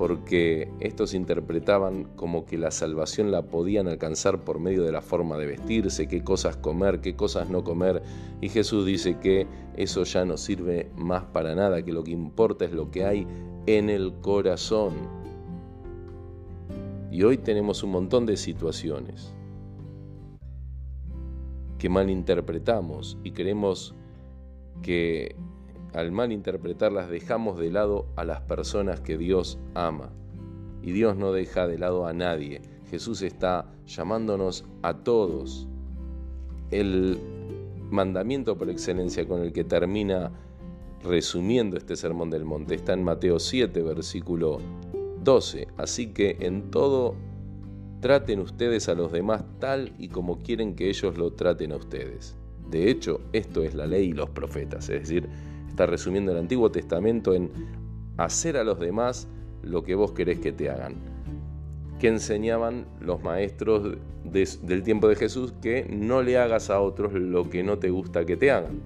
porque 0.00 0.72
estos 0.80 1.12
interpretaban 1.12 2.04
como 2.16 2.46
que 2.46 2.56
la 2.56 2.70
salvación 2.70 3.30
la 3.30 3.42
podían 3.42 3.86
alcanzar 3.86 4.40
por 4.40 4.58
medio 4.58 4.82
de 4.82 4.92
la 4.92 5.02
forma 5.02 5.36
de 5.36 5.44
vestirse, 5.44 6.08
qué 6.08 6.24
cosas 6.24 6.56
comer, 6.56 7.02
qué 7.02 7.16
cosas 7.16 7.50
no 7.50 7.64
comer, 7.64 8.02
y 8.40 8.48
Jesús 8.48 8.86
dice 8.86 9.18
que 9.18 9.46
eso 9.76 10.04
ya 10.04 10.24
no 10.24 10.38
sirve 10.38 10.88
más 10.96 11.24
para 11.24 11.54
nada, 11.54 11.84
que 11.84 11.92
lo 11.92 12.02
que 12.02 12.12
importa 12.12 12.64
es 12.64 12.72
lo 12.72 12.90
que 12.90 13.04
hay 13.04 13.26
en 13.66 13.90
el 13.90 14.14
corazón. 14.22 14.94
Y 17.10 17.22
hoy 17.22 17.36
tenemos 17.36 17.82
un 17.82 17.90
montón 17.90 18.24
de 18.24 18.38
situaciones 18.38 19.34
que 21.76 21.90
malinterpretamos 21.90 23.18
y 23.22 23.32
creemos 23.32 23.94
que 24.80 25.36
al 25.92 26.12
mal 26.12 26.32
interpretarlas 26.32 27.10
dejamos 27.10 27.58
de 27.58 27.70
lado 27.70 28.06
a 28.16 28.24
las 28.24 28.40
personas 28.42 29.00
que 29.00 29.18
Dios 29.18 29.58
ama. 29.74 30.10
Y 30.82 30.92
Dios 30.92 31.16
no 31.16 31.32
deja 31.32 31.66
de 31.66 31.78
lado 31.78 32.06
a 32.06 32.12
nadie. 32.12 32.62
Jesús 32.90 33.22
está 33.22 33.66
llamándonos 33.86 34.64
a 34.82 34.94
todos. 34.98 35.68
El 36.70 37.18
mandamiento 37.90 38.56
por 38.56 38.70
excelencia 38.70 39.26
con 39.26 39.42
el 39.42 39.52
que 39.52 39.64
termina 39.64 40.30
resumiendo 41.02 41.76
este 41.76 41.96
sermón 41.96 42.30
del 42.30 42.44
monte 42.44 42.74
está 42.74 42.92
en 42.92 43.02
Mateo 43.02 43.38
7, 43.38 43.82
versículo 43.82 44.58
12. 45.22 45.68
Así 45.76 46.08
que 46.08 46.36
en 46.40 46.70
todo 46.70 47.14
traten 48.00 48.40
ustedes 48.40 48.88
a 48.88 48.94
los 48.94 49.12
demás 49.12 49.44
tal 49.58 49.92
y 49.98 50.08
como 50.08 50.38
quieren 50.38 50.74
que 50.74 50.88
ellos 50.88 51.18
lo 51.18 51.32
traten 51.32 51.72
a 51.72 51.76
ustedes. 51.76 52.36
De 52.70 52.90
hecho, 52.90 53.20
esto 53.32 53.62
es 53.62 53.74
la 53.74 53.86
ley 53.86 54.10
y 54.10 54.12
los 54.12 54.30
profetas, 54.30 54.88
es 54.88 55.00
decir, 55.00 55.28
está 55.80 55.90
resumiendo 55.90 56.32
el 56.32 56.36
Antiguo 56.36 56.70
Testamento 56.70 57.32
en 57.32 57.50
hacer 58.18 58.58
a 58.58 58.64
los 58.64 58.78
demás 58.78 59.28
lo 59.62 59.82
que 59.82 59.94
vos 59.94 60.12
querés 60.12 60.38
que 60.38 60.52
te 60.52 60.68
hagan. 60.68 60.96
Que 61.98 62.08
enseñaban 62.08 62.84
los 63.00 63.22
maestros 63.22 63.96
del 64.24 64.82
tiempo 64.82 65.08
de 65.08 65.16
Jesús 65.16 65.54
que 65.62 65.86
no 65.88 66.22
le 66.22 66.36
hagas 66.36 66.68
a 66.68 66.82
otros 66.82 67.14
lo 67.14 67.48
que 67.48 67.62
no 67.62 67.78
te 67.78 67.88
gusta 67.88 68.26
que 68.26 68.36
te 68.36 68.50
hagan. 68.50 68.82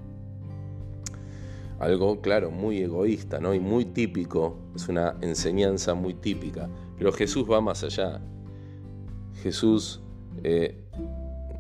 Algo, 1.81 2.21
claro, 2.21 2.53
muy 2.53 2.79
egoísta 2.79 3.41
¿no? 3.41 3.55
y 3.55 3.59
muy 3.59 3.87
típico, 3.87 4.57
es 4.77 4.89
una 4.89 5.17
enseñanza 5.21 5.95
muy 5.95 6.15
típica, 6.15 6.69
pero 6.97 7.11
Jesús 7.11 7.45
va 7.51 7.61
más 7.61 7.83
allá. 7.83 8.23
Jesús 9.43 10.01
eh, 10.45 10.81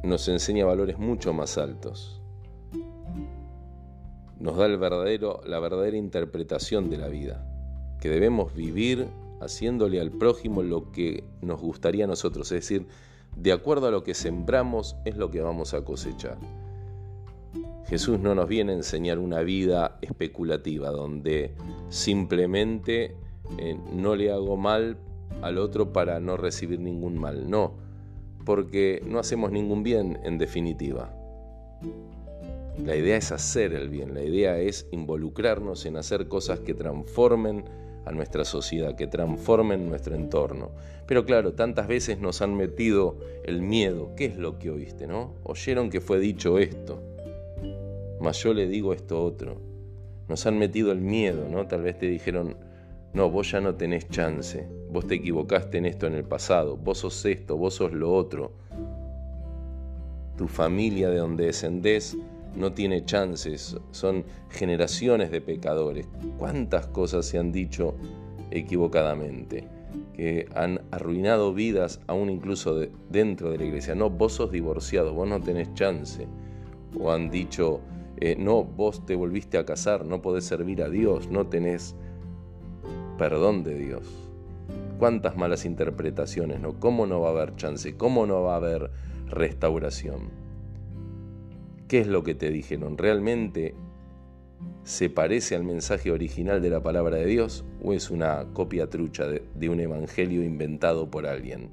nos 0.04 0.28
enseña 0.28 0.64
valores 0.64 0.96
mucho 0.96 1.32
más 1.32 1.58
altos. 1.58 2.23
Nos 4.38 4.56
da 4.56 4.66
el 4.66 4.78
verdadero, 4.78 5.40
la 5.46 5.60
verdadera 5.60 5.96
interpretación 5.96 6.90
de 6.90 6.98
la 6.98 7.08
vida, 7.08 7.46
que 8.00 8.08
debemos 8.08 8.54
vivir 8.54 9.06
haciéndole 9.40 10.00
al 10.00 10.10
prójimo 10.10 10.62
lo 10.62 10.90
que 10.90 11.24
nos 11.40 11.60
gustaría 11.60 12.04
a 12.04 12.08
nosotros, 12.08 12.50
es 12.52 12.62
decir, 12.62 12.86
de 13.36 13.52
acuerdo 13.52 13.88
a 13.88 13.90
lo 13.90 14.04
que 14.04 14.14
sembramos 14.14 14.96
es 15.04 15.16
lo 15.16 15.30
que 15.30 15.40
vamos 15.40 15.74
a 15.74 15.84
cosechar. 15.84 16.38
Jesús 17.86 18.18
no 18.18 18.34
nos 18.34 18.48
viene 18.48 18.72
a 18.72 18.76
enseñar 18.76 19.18
una 19.18 19.40
vida 19.40 19.98
especulativa 20.00 20.90
donde 20.90 21.54
simplemente 21.90 23.16
eh, 23.58 23.78
no 23.92 24.16
le 24.16 24.32
hago 24.32 24.56
mal 24.56 24.96
al 25.42 25.58
otro 25.58 25.92
para 25.92 26.18
no 26.20 26.36
recibir 26.36 26.80
ningún 26.80 27.18
mal. 27.18 27.48
No, 27.50 27.74
porque 28.44 29.02
no 29.06 29.18
hacemos 29.18 29.52
ningún 29.52 29.82
bien 29.82 30.18
en 30.24 30.38
definitiva. 30.38 31.14
La 32.82 32.96
idea 32.96 33.16
es 33.16 33.30
hacer 33.30 33.72
el 33.72 33.88
bien, 33.88 34.14
la 34.14 34.22
idea 34.22 34.58
es 34.58 34.88
involucrarnos 34.90 35.86
en 35.86 35.96
hacer 35.96 36.26
cosas 36.26 36.58
que 36.60 36.74
transformen 36.74 37.64
a 38.04 38.10
nuestra 38.10 38.44
sociedad, 38.44 38.96
que 38.96 39.06
transformen 39.06 39.88
nuestro 39.88 40.16
entorno. 40.16 40.72
Pero 41.06 41.24
claro, 41.24 41.52
tantas 41.52 41.86
veces 41.86 42.18
nos 42.18 42.42
han 42.42 42.56
metido 42.56 43.16
el 43.44 43.62
miedo. 43.62 44.10
¿Qué 44.16 44.26
es 44.26 44.36
lo 44.36 44.58
que 44.58 44.70
oíste, 44.70 45.06
no? 45.06 45.34
Oyeron 45.44 45.88
que 45.88 46.00
fue 46.00 46.18
dicho 46.18 46.58
esto, 46.58 47.00
mas 48.20 48.42
yo 48.42 48.52
le 48.52 48.66
digo 48.66 48.92
esto 48.92 49.22
otro. 49.22 49.60
Nos 50.28 50.44
han 50.46 50.58
metido 50.58 50.90
el 50.90 51.00
miedo, 51.00 51.48
¿no? 51.48 51.66
Tal 51.66 51.82
vez 51.82 51.98
te 51.98 52.06
dijeron, 52.06 52.56
no, 53.12 53.30
vos 53.30 53.52
ya 53.52 53.60
no 53.60 53.76
tenés 53.76 54.08
chance, 54.08 54.66
vos 54.90 55.06
te 55.06 55.14
equivocaste 55.14 55.78
en 55.78 55.86
esto 55.86 56.06
en 56.06 56.14
el 56.14 56.24
pasado, 56.24 56.76
vos 56.76 56.98
sos 56.98 57.24
esto, 57.24 57.56
vos 57.56 57.74
sos 57.74 57.92
lo 57.92 58.12
otro. 58.12 58.52
Tu 60.36 60.48
familia 60.48 61.10
de 61.10 61.18
donde 61.18 61.46
descendés 61.46 62.16
no 62.56 62.72
tiene 62.72 63.04
chances, 63.04 63.76
son 63.90 64.24
generaciones 64.50 65.30
de 65.30 65.40
pecadores. 65.40 66.08
¿Cuántas 66.38 66.86
cosas 66.86 67.26
se 67.26 67.38
han 67.38 67.52
dicho 67.52 67.94
equivocadamente? 68.50 69.68
que 70.14 70.48
han 70.54 70.80
arruinado 70.90 71.54
vidas 71.54 72.00
aún 72.06 72.30
incluso 72.30 72.86
dentro 73.10 73.50
de 73.50 73.58
la 73.58 73.64
iglesia. 73.64 73.94
No, 73.94 74.10
vos 74.10 74.34
sos 74.34 74.50
divorciado, 74.50 75.12
vos 75.12 75.28
no 75.28 75.40
tenés 75.40 75.72
chance. 75.74 76.26
O 76.98 77.12
han 77.12 77.30
dicho, 77.30 77.80
eh, 78.18 78.36
no, 78.38 78.64
vos 78.64 79.04
te 79.04 79.16
volviste 79.16 79.58
a 79.58 79.64
casar, 79.64 80.04
no 80.04 80.22
podés 80.22 80.44
servir 80.44 80.82
a 80.82 80.88
Dios, 80.88 81.28
no 81.28 81.46
tenés 81.46 81.96
perdón 83.18 83.64
de 83.64 83.76
Dios. 83.76 84.06
Cuántas 84.98 85.36
malas 85.36 85.64
interpretaciones, 85.64 86.60
¿no? 86.60 86.78
¿Cómo 86.78 87.06
no 87.06 87.20
va 87.20 87.28
a 87.28 87.32
haber 87.32 87.56
chance? 87.56 87.96
¿Cómo 87.96 88.26
no 88.26 88.42
va 88.42 88.54
a 88.54 88.56
haber 88.56 88.90
restauración? 89.26 90.43
¿Qué 91.94 92.00
es 92.00 92.08
lo 92.08 92.24
que 92.24 92.34
te 92.34 92.50
dijeron? 92.50 92.98
¿Realmente 92.98 93.72
se 94.82 95.10
parece 95.10 95.54
al 95.54 95.62
mensaje 95.62 96.10
original 96.10 96.60
de 96.60 96.68
la 96.68 96.82
palabra 96.82 97.18
de 97.18 97.26
Dios 97.26 97.64
o 97.84 97.92
es 97.92 98.10
una 98.10 98.46
copia 98.52 98.90
trucha 98.90 99.28
de, 99.28 99.68
un 99.68 99.78
evangelio 99.78 100.42
inventado 100.42 101.08
por 101.08 101.24
alguien? 101.24 101.70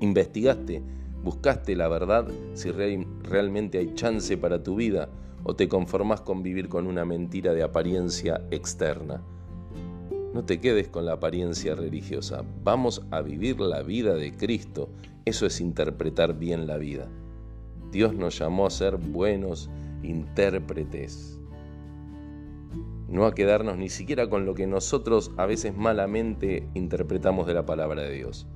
¿Investigaste? 0.00 0.80
¿Buscaste 1.22 1.76
la 1.76 1.88
verdad 1.88 2.26
si 2.54 2.70
realmente 2.70 3.76
hay 3.76 3.92
chance 3.92 4.38
para 4.38 4.62
tu 4.62 4.76
vida 4.76 5.10
o 5.44 5.54
te 5.56 5.68
conformas 5.68 6.22
con 6.22 6.42
vivir 6.42 6.70
con 6.70 6.86
una 6.86 7.04
mentira 7.04 7.52
de 7.52 7.64
apariencia 7.64 8.40
externa? 8.50 9.20
No 10.32 10.46
te 10.46 10.58
quedes 10.58 10.88
con 10.88 11.04
la 11.04 11.12
apariencia 11.12 11.74
religiosa. 11.74 12.44
Vamos 12.64 13.02
a 13.10 13.20
vivir 13.20 13.60
la 13.60 13.82
vida 13.82 14.14
de 14.14 14.34
Cristo. 14.34 14.88
Eso 15.26 15.44
es 15.44 15.60
interpretar 15.60 16.38
bien 16.38 16.66
la 16.66 16.78
vida. 16.78 17.10
Dios 17.92 18.14
nos 18.14 18.38
llamó 18.38 18.66
a 18.66 18.70
ser 18.70 18.96
buenos 18.96 19.70
intérpretes. 20.02 21.38
No 23.08 23.26
a 23.26 23.34
quedarnos 23.34 23.76
ni 23.76 23.88
siquiera 23.88 24.28
con 24.28 24.46
lo 24.46 24.54
que 24.54 24.66
nosotros 24.66 25.30
a 25.36 25.46
veces 25.46 25.76
malamente 25.76 26.66
interpretamos 26.74 27.46
de 27.46 27.54
la 27.54 27.64
palabra 27.64 28.02
de 28.02 28.12
Dios. 28.12 28.46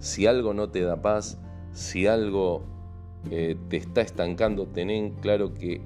Si 0.00 0.26
algo 0.26 0.54
no 0.54 0.70
te 0.70 0.80
da 0.80 1.00
paz, 1.02 1.38
si 1.72 2.08
algo 2.08 2.64
eh, 3.30 3.56
te 3.68 3.76
está 3.76 4.00
estancando, 4.00 4.66
ten 4.66 5.10
claro 5.20 5.54
que 5.54 5.80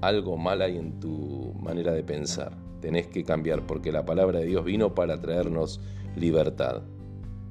algo 0.00 0.36
mal 0.36 0.62
hay 0.62 0.76
en 0.76 1.00
tu 1.00 1.52
manera 1.60 1.92
de 1.92 2.04
pensar 2.04 2.64
tenés 2.84 3.06
que 3.06 3.24
cambiar 3.24 3.62
porque 3.66 3.92
la 3.92 4.04
palabra 4.04 4.40
de 4.40 4.44
Dios 4.44 4.62
vino 4.62 4.94
para 4.94 5.18
traernos 5.18 5.80
libertad. 6.16 6.82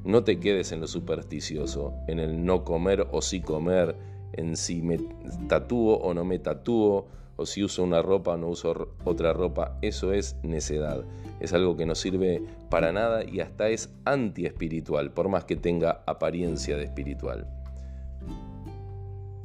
No 0.03 0.23
te 0.23 0.39
quedes 0.39 0.71
en 0.71 0.79
lo 0.79 0.85
supersticioso, 0.85 1.91
en 2.07 2.19
el 2.19 2.45
no 2.45 2.63
comer 2.63 3.07
o 3.11 3.23
sí 3.23 3.41
comer, 3.41 3.95
en 4.33 4.57
si 4.57 4.81
me 4.81 4.99
tatúo 5.47 5.97
o 5.97 6.13
no 6.13 6.25
me 6.25 6.39
tatúo, 6.39 7.07
o 7.35 7.45
si 7.45 7.63
uso 7.63 7.83
una 7.83 8.01
ropa 8.01 8.33
o 8.33 8.37
no 8.37 8.47
uso 8.49 8.89
otra 9.05 9.33
ropa. 9.33 9.77
Eso 9.81 10.13
es 10.13 10.35
necedad. 10.43 11.03
Es 11.39 11.53
algo 11.53 11.75
que 11.75 11.85
no 11.85 11.95
sirve 11.95 12.43
para 12.69 12.91
nada 12.91 13.23
y 13.23 13.39
hasta 13.39 13.69
es 13.69 13.89
anti-espiritual, 14.05 15.11
por 15.11 15.29
más 15.29 15.45
que 15.45 15.55
tenga 15.55 16.03
apariencia 16.05 16.77
de 16.77 16.83
espiritual. 16.83 17.47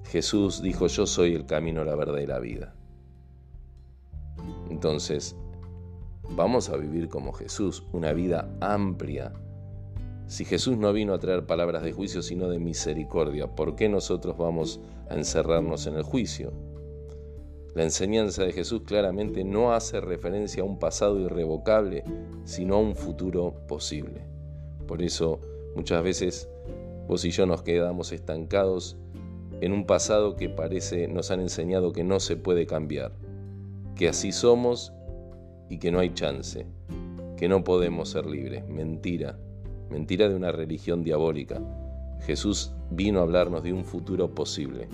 Jesús 0.05 0.63
dijo, 0.63 0.87
yo 0.87 1.07
soy 1.07 1.35
el 1.35 1.47
camino, 1.47 1.85
la 1.85 1.95
verdad 1.95 2.19
y 2.19 2.27
la 2.27 2.39
vida. 2.39 2.75
Entonces, 4.71 5.35
Vamos 6.31 6.69
a 6.69 6.77
vivir 6.77 7.09
como 7.09 7.33
Jesús, 7.33 7.85
una 7.93 8.13
vida 8.13 8.49
amplia. 8.61 9.33
Si 10.29 10.45
Jesús 10.45 10.77
no 10.77 10.93
vino 10.93 11.15
a 11.15 11.19
traer 11.19 11.47
palabras 11.47 11.83
de 11.83 11.93
juicio, 11.93 12.21
sino 12.21 12.51
de 12.51 12.59
misericordia, 12.59 13.47
¿por 13.47 13.77
qué 13.77 13.89
nosotros 13.89 14.37
vamos 14.37 14.79
a 15.09 15.15
encerrarnos 15.15 15.87
en 15.87 15.95
el 15.95 16.03
juicio? 16.03 16.53
La 17.75 17.85
enseñanza 17.85 18.43
de 18.45 18.53
Jesús 18.53 18.83
claramente 18.85 19.43
no 19.43 19.73
hace 19.73 20.03
referencia 20.03 20.63
a 20.63 20.67
un 20.67 20.79
pasado 20.79 21.19
irrevocable, 21.19 22.05
sino 22.45 22.75
a 22.75 22.79
un 22.79 22.95
futuro 22.95 23.55
posible. 23.67 24.21
Por 24.87 25.01
eso 25.01 25.41
muchas 25.75 26.03
veces 26.03 26.47
vos 27.07 27.25
y 27.25 27.31
yo 27.31 27.47
nos 27.47 27.63
quedamos 27.63 28.13
estancados 28.13 28.99
en 29.63 29.73
un 29.73 29.87
pasado 29.87 30.37
que 30.37 30.51
parece 30.51 31.09
nos 31.09 31.31
han 31.31 31.41
enseñado 31.41 31.93
que 31.93 32.05
no 32.05 32.21
se 32.21 32.37
puede 32.37 32.67
cambiar, 32.67 33.13
que 33.97 34.11
así 34.11 34.33
somos 34.33 34.93
y 35.71 35.79
que 35.79 35.91
no 35.91 36.01
hay 36.01 36.13
chance, 36.13 36.67
que 37.39 37.49
no 37.49 37.65
podemos 37.65 38.11
ser 38.11 38.27
libres. 38.27 38.69
Mentira, 38.69 39.39
mentira 39.91 40.29
de 40.29 40.35
una 40.35 40.53
religión 40.53 41.03
diabólica. 41.03 41.61
Jesús 42.21 42.73
vino 42.91 43.21
a 43.21 43.23
hablarnos 43.23 43.63
de 43.63 43.73
un 43.73 43.85
futuro 43.85 44.35
posible. 44.35 44.89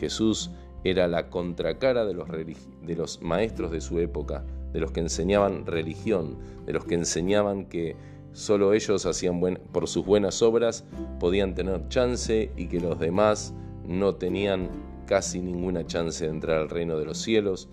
Jesús 0.00 0.50
era 0.84 1.08
la 1.08 1.30
contracara 1.30 2.04
de 2.04 2.14
los, 2.14 2.28
de 2.28 2.96
los 2.96 3.22
maestros 3.22 3.70
de 3.70 3.80
su 3.80 3.98
época, 4.00 4.44
de 4.72 4.80
los 4.80 4.90
que 4.90 5.00
enseñaban 5.00 5.66
religión, 5.66 6.36
de 6.66 6.72
los 6.72 6.84
que 6.84 6.94
enseñaban 6.94 7.66
que 7.66 7.96
solo 8.32 8.72
ellos 8.72 9.06
hacían 9.06 9.40
por 9.72 9.88
sus 9.88 10.04
buenas 10.04 10.42
obras 10.42 10.84
podían 11.20 11.54
tener 11.54 11.88
chance 11.88 12.50
y 12.56 12.66
que 12.66 12.80
los 12.80 12.98
demás 12.98 13.54
no 13.86 14.16
tenían 14.16 14.68
casi 15.06 15.40
ninguna 15.40 15.86
chance 15.86 16.24
de 16.24 16.30
entrar 16.30 16.58
al 16.58 16.68
reino 16.68 16.98
de 16.98 17.04
los 17.04 17.18
cielos 17.18 17.68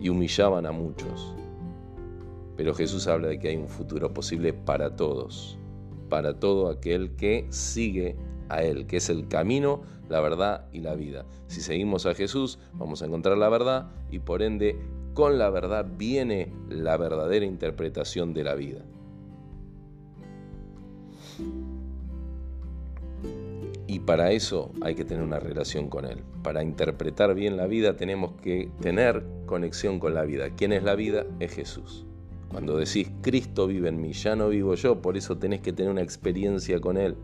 y 0.00 0.08
humillaban 0.08 0.66
a 0.66 0.72
muchos. 0.72 1.34
Pero 2.62 2.76
Jesús 2.76 3.08
habla 3.08 3.26
de 3.26 3.40
que 3.40 3.48
hay 3.48 3.56
un 3.56 3.66
futuro 3.66 4.14
posible 4.14 4.52
para 4.52 4.94
todos, 4.94 5.58
para 6.08 6.38
todo 6.38 6.70
aquel 6.70 7.16
que 7.16 7.44
sigue 7.50 8.14
a 8.48 8.62
Él, 8.62 8.86
que 8.86 8.98
es 8.98 9.10
el 9.10 9.26
camino, 9.26 9.82
la 10.08 10.20
verdad 10.20 10.68
y 10.70 10.78
la 10.78 10.94
vida. 10.94 11.26
Si 11.48 11.60
seguimos 11.60 12.06
a 12.06 12.14
Jesús, 12.14 12.60
vamos 12.74 13.02
a 13.02 13.06
encontrar 13.06 13.36
la 13.36 13.48
verdad 13.48 13.90
y 14.12 14.20
por 14.20 14.42
ende 14.42 14.78
con 15.12 15.38
la 15.38 15.50
verdad 15.50 15.88
viene 15.98 16.52
la 16.68 16.96
verdadera 16.96 17.44
interpretación 17.44 18.32
de 18.32 18.44
la 18.44 18.54
vida. 18.54 18.84
Y 23.88 23.98
para 23.98 24.30
eso 24.30 24.70
hay 24.82 24.94
que 24.94 25.04
tener 25.04 25.24
una 25.24 25.40
relación 25.40 25.88
con 25.88 26.04
Él. 26.04 26.22
Para 26.44 26.62
interpretar 26.62 27.34
bien 27.34 27.56
la 27.56 27.66
vida 27.66 27.96
tenemos 27.96 28.34
que 28.40 28.70
tener 28.80 29.24
conexión 29.46 29.98
con 29.98 30.14
la 30.14 30.22
vida. 30.22 30.50
¿Quién 30.56 30.72
es 30.72 30.84
la 30.84 30.94
vida? 30.94 31.26
Es 31.40 31.52
Jesús. 31.54 32.06
Cuando 32.52 32.76
decís 32.76 33.10
Cristo 33.22 33.66
vive 33.66 33.88
en 33.88 34.00
mí, 34.00 34.12
ya 34.12 34.36
no 34.36 34.50
vivo 34.50 34.74
yo, 34.74 35.00
por 35.00 35.16
eso 35.16 35.38
tenés 35.38 35.60
que 35.60 35.72
tener 35.72 35.90
una 35.90 36.02
experiencia 36.02 36.80
con 36.80 36.98
Él 36.98 37.16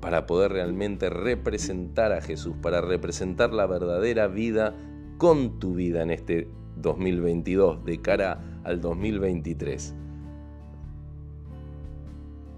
para 0.00 0.26
poder 0.26 0.52
realmente 0.52 1.10
representar 1.10 2.12
a 2.12 2.20
Jesús, 2.20 2.54
para 2.62 2.80
representar 2.80 3.52
la 3.52 3.66
verdadera 3.66 4.28
vida 4.28 4.74
con 5.18 5.58
tu 5.58 5.74
vida 5.74 6.02
en 6.02 6.10
este 6.10 6.48
2022 6.76 7.84
de 7.84 8.00
cara 8.00 8.60
al 8.64 8.80
2023. 8.80 9.94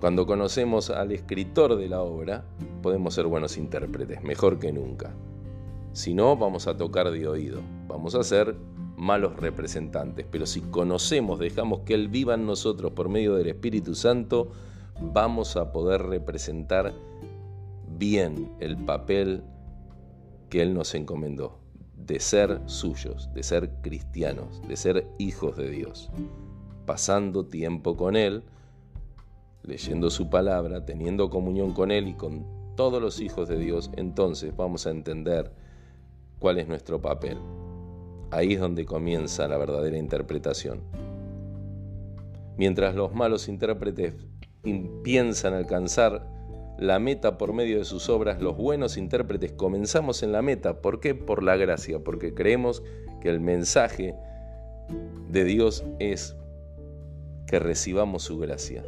Cuando 0.00 0.26
conocemos 0.26 0.90
al 0.90 1.12
escritor 1.12 1.76
de 1.76 1.88
la 1.88 2.02
obra, 2.02 2.44
podemos 2.82 3.14
ser 3.14 3.26
buenos 3.26 3.56
intérpretes, 3.56 4.22
mejor 4.22 4.58
que 4.58 4.72
nunca. 4.72 5.14
Si 5.92 6.12
no, 6.12 6.36
vamos 6.36 6.66
a 6.66 6.76
tocar 6.76 7.10
de 7.10 7.26
oído, 7.26 7.60
vamos 7.88 8.14
a 8.14 8.22
ser 8.22 8.56
malos 8.96 9.36
representantes, 9.36 10.26
pero 10.30 10.46
si 10.46 10.60
conocemos, 10.62 11.38
dejamos 11.38 11.80
que 11.80 11.94
Él 11.94 12.08
viva 12.08 12.34
en 12.34 12.46
nosotros 12.46 12.92
por 12.92 13.08
medio 13.08 13.34
del 13.34 13.48
Espíritu 13.48 13.94
Santo, 13.94 14.50
vamos 15.00 15.56
a 15.56 15.72
poder 15.72 16.02
representar 16.02 16.94
bien 17.98 18.50
el 18.58 18.76
papel 18.76 19.42
que 20.48 20.62
Él 20.62 20.74
nos 20.74 20.94
encomendó, 20.94 21.58
de 21.96 22.20
ser 22.20 22.60
suyos, 22.66 23.32
de 23.34 23.42
ser 23.42 23.70
cristianos, 23.82 24.62
de 24.66 24.76
ser 24.76 25.06
hijos 25.18 25.56
de 25.56 25.70
Dios, 25.70 26.10
pasando 26.86 27.46
tiempo 27.46 27.96
con 27.96 28.16
Él, 28.16 28.44
leyendo 29.62 30.10
su 30.10 30.30
palabra, 30.30 30.84
teniendo 30.86 31.28
comunión 31.28 31.72
con 31.72 31.90
Él 31.90 32.08
y 32.08 32.14
con 32.14 32.46
todos 32.76 33.02
los 33.02 33.20
hijos 33.20 33.48
de 33.48 33.58
Dios, 33.58 33.90
entonces 33.96 34.56
vamos 34.56 34.86
a 34.86 34.90
entender 34.90 35.52
cuál 36.38 36.58
es 36.58 36.68
nuestro 36.68 37.00
papel. 37.00 37.38
Ahí 38.30 38.54
es 38.54 38.60
donde 38.60 38.84
comienza 38.84 39.46
la 39.48 39.58
verdadera 39.58 39.96
interpretación. 39.96 40.82
Mientras 42.56 42.94
los 42.94 43.14
malos 43.14 43.48
intérpretes 43.48 44.14
piensan 45.02 45.54
alcanzar 45.54 46.26
la 46.78 46.98
meta 46.98 47.38
por 47.38 47.52
medio 47.52 47.78
de 47.78 47.84
sus 47.84 48.08
obras, 48.08 48.40
los 48.42 48.56
buenos 48.56 48.96
intérpretes 48.96 49.52
comenzamos 49.52 50.22
en 50.22 50.32
la 50.32 50.42
meta. 50.42 50.80
¿Por 50.80 51.00
qué? 51.00 51.14
Por 51.14 51.42
la 51.42 51.56
gracia, 51.56 52.00
porque 52.00 52.34
creemos 52.34 52.82
que 53.20 53.28
el 53.28 53.40
mensaje 53.40 54.14
de 55.30 55.44
Dios 55.44 55.84
es 55.98 56.36
que 57.46 57.58
recibamos 57.58 58.24
su 58.24 58.38
gracia 58.38 58.84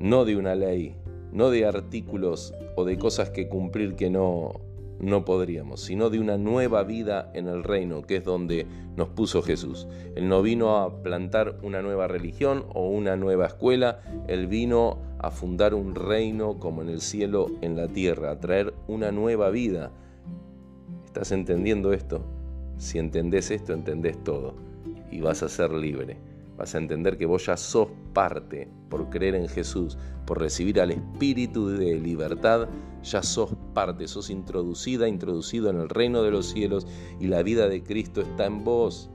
no 0.00 0.24
de 0.24 0.36
una 0.36 0.54
ley, 0.54 0.96
no 1.32 1.50
de 1.50 1.66
artículos 1.66 2.54
o 2.76 2.84
de 2.84 2.98
cosas 2.98 3.30
que 3.30 3.48
cumplir 3.48 3.96
que 3.96 4.10
no, 4.10 4.60
no 5.00 5.24
podríamos, 5.24 5.80
sino 5.80 6.10
de 6.10 6.18
una 6.18 6.36
nueva 6.36 6.82
vida 6.82 7.30
en 7.34 7.48
el 7.48 7.64
reino, 7.64 8.02
que 8.02 8.16
es 8.16 8.24
donde 8.24 8.66
nos 8.96 9.08
puso 9.08 9.42
Jesús. 9.42 9.86
Él 10.16 10.28
no 10.28 10.42
vino 10.42 10.76
a 10.76 11.02
plantar 11.02 11.58
una 11.62 11.82
nueva 11.82 12.08
religión 12.08 12.64
o 12.74 12.88
una 12.88 13.16
nueva 13.16 13.46
escuela, 13.46 14.00
Él 14.26 14.46
vino 14.46 14.98
a 15.18 15.30
fundar 15.30 15.74
un 15.74 15.94
reino 15.94 16.58
como 16.58 16.82
en 16.82 16.88
el 16.88 17.00
cielo, 17.00 17.50
en 17.60 17.76
la 17.76 17.88
tierra, 17.88 18.30
a 18.30 18.40
traer 18.40 18.74
una 18.86 19.12
nueva 19.12 19.50
vida. 19.50 19.90
¿Estás 21.04 21.32
entendiendo 21.32 21.92
esto? 21.92 22.24
Si 22.76 22.98
entendés 22.98 23.50
esto, 23.50 23.72
entendés 23.72 24.22
todo 24.22 24.54
y 25.10 25.20
vas 25.20 25.42
a 25.42 25.48
ser 25.48 25.72
libre 25.72 26.27
vas 26.58 26.74
a 26.74 26.78
entender 26.78 27.16
que 27.16 27.24
vos 27.24 27.46
ya 27.46 27.56
sos 27.56 27.88
parte, 28.12 28.68
por 28.90 29.08
creer 29.08 29.36
en 29.36 29.48
Jesús, 29.48 29.96
por 30.26 30.40
recibir 30.40 30.80
al 30.80 30.90
Espíritu 30.90 31.68
de 31.68 31.94
libertad, 31.94 32.68
ya 33.04 33.22
sos 33.22 33.54
parte, 33.74 34.08
sos 34.08 34.28
introducida, 34.28 35.08
introducido 35.08 35.70
en 35.70 35.76
el 35.76 35.88
reino 35.88 36.22
de 36.24 36.32
los 36.32 36.46
cielos 36.46 36.86
y 37.20 37.28
la 37.28 37.44
vida 37.44 37.68
de 37.68 37.84
Cristo 37.84 38.20
está 38.20 38.46
en 38.46 38.64
vos. 38.64 39.08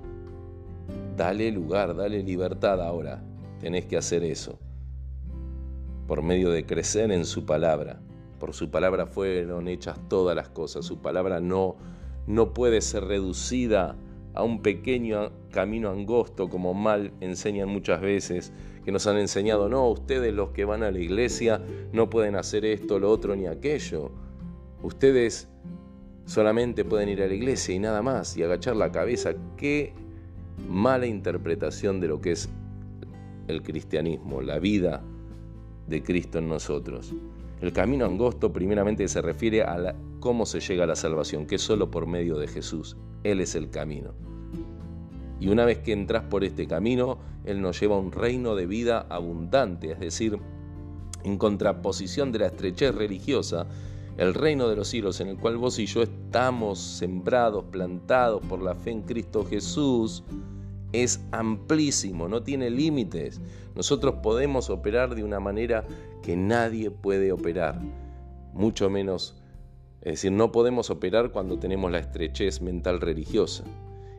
Dale 1.17 1.51
lugar, 1.51 1.95
dale 1.97 2.23
libertad 2.23 2.81
ahora. 2.81 3.21
Tenés 3.59 3.85
que 3.85 3.97
hacer 3.97 4.23
eso. 4.23 4.57
Por 6.07 6.23
medio 6.23 6.49
de 6.49 6.65
crecer 6.65 7.11
en 7.11 7.25
su 7.25 7.45
palabra. 7.45 8.01
Por 8.39 8.53
su 8.53 8.71
palabra 8.71 9.05
fueron 9.05 9.67
hechas 9.67 9.99
todas 10.07 10.35
las 10.35 10.47
cosas. 10.47 10.85
Su 10.85 10.99
palabra 10.99 11.41
no, 11.41 11.75
no 12.25 12.53
puede 12.53 12.79
ser 12.79 13.03
reducida 13.03 13.97
a 14.33 14.43
un 14.43 14.61
pequeño 14.61 15.31
camino 15.51 15.89
angosto, 15.89 16.49
como 16.49 16.73
mal 16.73 17.13
enseñan 17.21 17.69
muchas 17.69 18.01
veces, 18.01 18.51
que 18.83 18.91
nos 18.91 19.07
han 19.07 19.17
enseñado, 19.17 19.69
no, 19.69 19.87
ustedes 19.89 20.33
los 20.33 20.49
que 20.49 20.65
van 20.65 20.83
a 20.83 20.91
la 20.91 20.99
iglesia 20.99 21.61
no 21.91 22.09
pueden 22.09 22.35
hacer 22.35 22.65
esto, 22.65 22.99
lo 22.99 23.09
otro 23.09 23.35
ni 23.35 23.45
aquello. 23.45 24.11
Ustedes 24.81 25.47
solamente 26.25 26.83
pueden 26.83 27.09
ir 27.09 27.21
a 27.21 27.27
la 27.27 27.33
iglesia 27.33 27.75
y 27.75 27.79
nada 27.79 28.01
más, 28.01 28.35
y 28.35 28.43
agachar 28.43 28.75
la 28.75 28.91
cabeza. 28.91 29.33
Qué 29.55 29.93
mala 30.67 31.05
interpretación 31.05 31.99
de 31.99 32.07
lo 32.07 32.19
que 32.21 32.31
es 32.31 32.49
el 33.47 33.61
cristianismo, 33.61 34.41
la 34.41 34.59
vida 34.59 35.03
de 35.87 36.01
Cristo 36.01 36.39
en 36.39 36.49
nosotros. 36.49 37.13
El 37.61 37.71
camino 37.71 38.05
angosto 38.05 38.51
primeramente 38.51 39.07
se 39.07 39.21
refiere 39.21 39.63
a 39.63 39.95
cómo 40.23 40.45
se 40.45 40.61
llega 40.61 40.85
a 40.85 40.87
la 40.87 40.95
salvación, 40.95 41.45
que 41.45 41.55
es 41.55 41.61
solo 41.61 41.91
por 41.91 42.07
medio 42.07 42.37
de 42.37 42.47
Jesús. 42.47 42.95
Él 43.25 43.41
es 43.41 43.55
el 43.55 43.69
camino. 43.69 44.13
Y 45.41 45.49
una 45.49 45.65
vez 45.65 45.79
que 45.79 45.91
entras 45.91 46.23
por 46.23 46.45
este 46.45 46.65
camino, 46.65 47.17
Él 47.43 47.61
nos 47.61 47.77
lleva 47.77 47.97
a 47.97 47.99
un 47.99 48.13
reino 48.13 48.55
de 48.55 48.65
vida 48.65 49.05
abundante, 49.09 49.91
es 49.91 49.99
decir, 49.99 50.39
en 51.25 51.37
contraposición 51.37 52.31
de 52.31 52.39
la 52.39 52.45
estrechez 52.45 52.95
religiosa, 52.95 53.67
el 54.15 54.33
reino 54.33 54.69
de 54.69 54.77
los 54.77 54.87
cielos 54.87 55.19
en 55.19 55.27
el 55.27 55.35
cual 55.35 55.57
vos 55.57 55.77
y 55.77 55.87
yo 55.87 56.01
estamos 56.01 56.79
sembrados, 56.79 57.65
plantados 57.65 58.41
por 58.45 58.61
la 58.61 58.75
fe 58.75 58.91
en 58.91 59.01
Cristo 59.01 59.43
Jesús, 59.43 60.23
es 60.93 61.19
amplísimo, 61.33 62.29
no 62.29 62.43
tiene 62.43 62.69
límites. 62.69 63.41
Nosotros 63.75 64.15
podemos 64.23 64.69
operar 64.69 65.15
de 65.15 65.25
una 65.25 65.41
manera 65.41 65.85
que 66.21 66.37
nadie 66.37 66.91
puede 66.91 67.33
operar, 67.33 67.81
mucho 68.53 68.89
menos, 68.89 69.42
es 70.03 70.13
decir, 70.13 70.33
no 70.33 70.51
podemos 70.51 70.89
operar 70.89 71.31
cuando 71.31 71.57
tenemos 71.57 71.89
la 71.89 71.99
estrechez 71.99 72.61
mental 72.61 72.99
religiosa. 72.99 73.63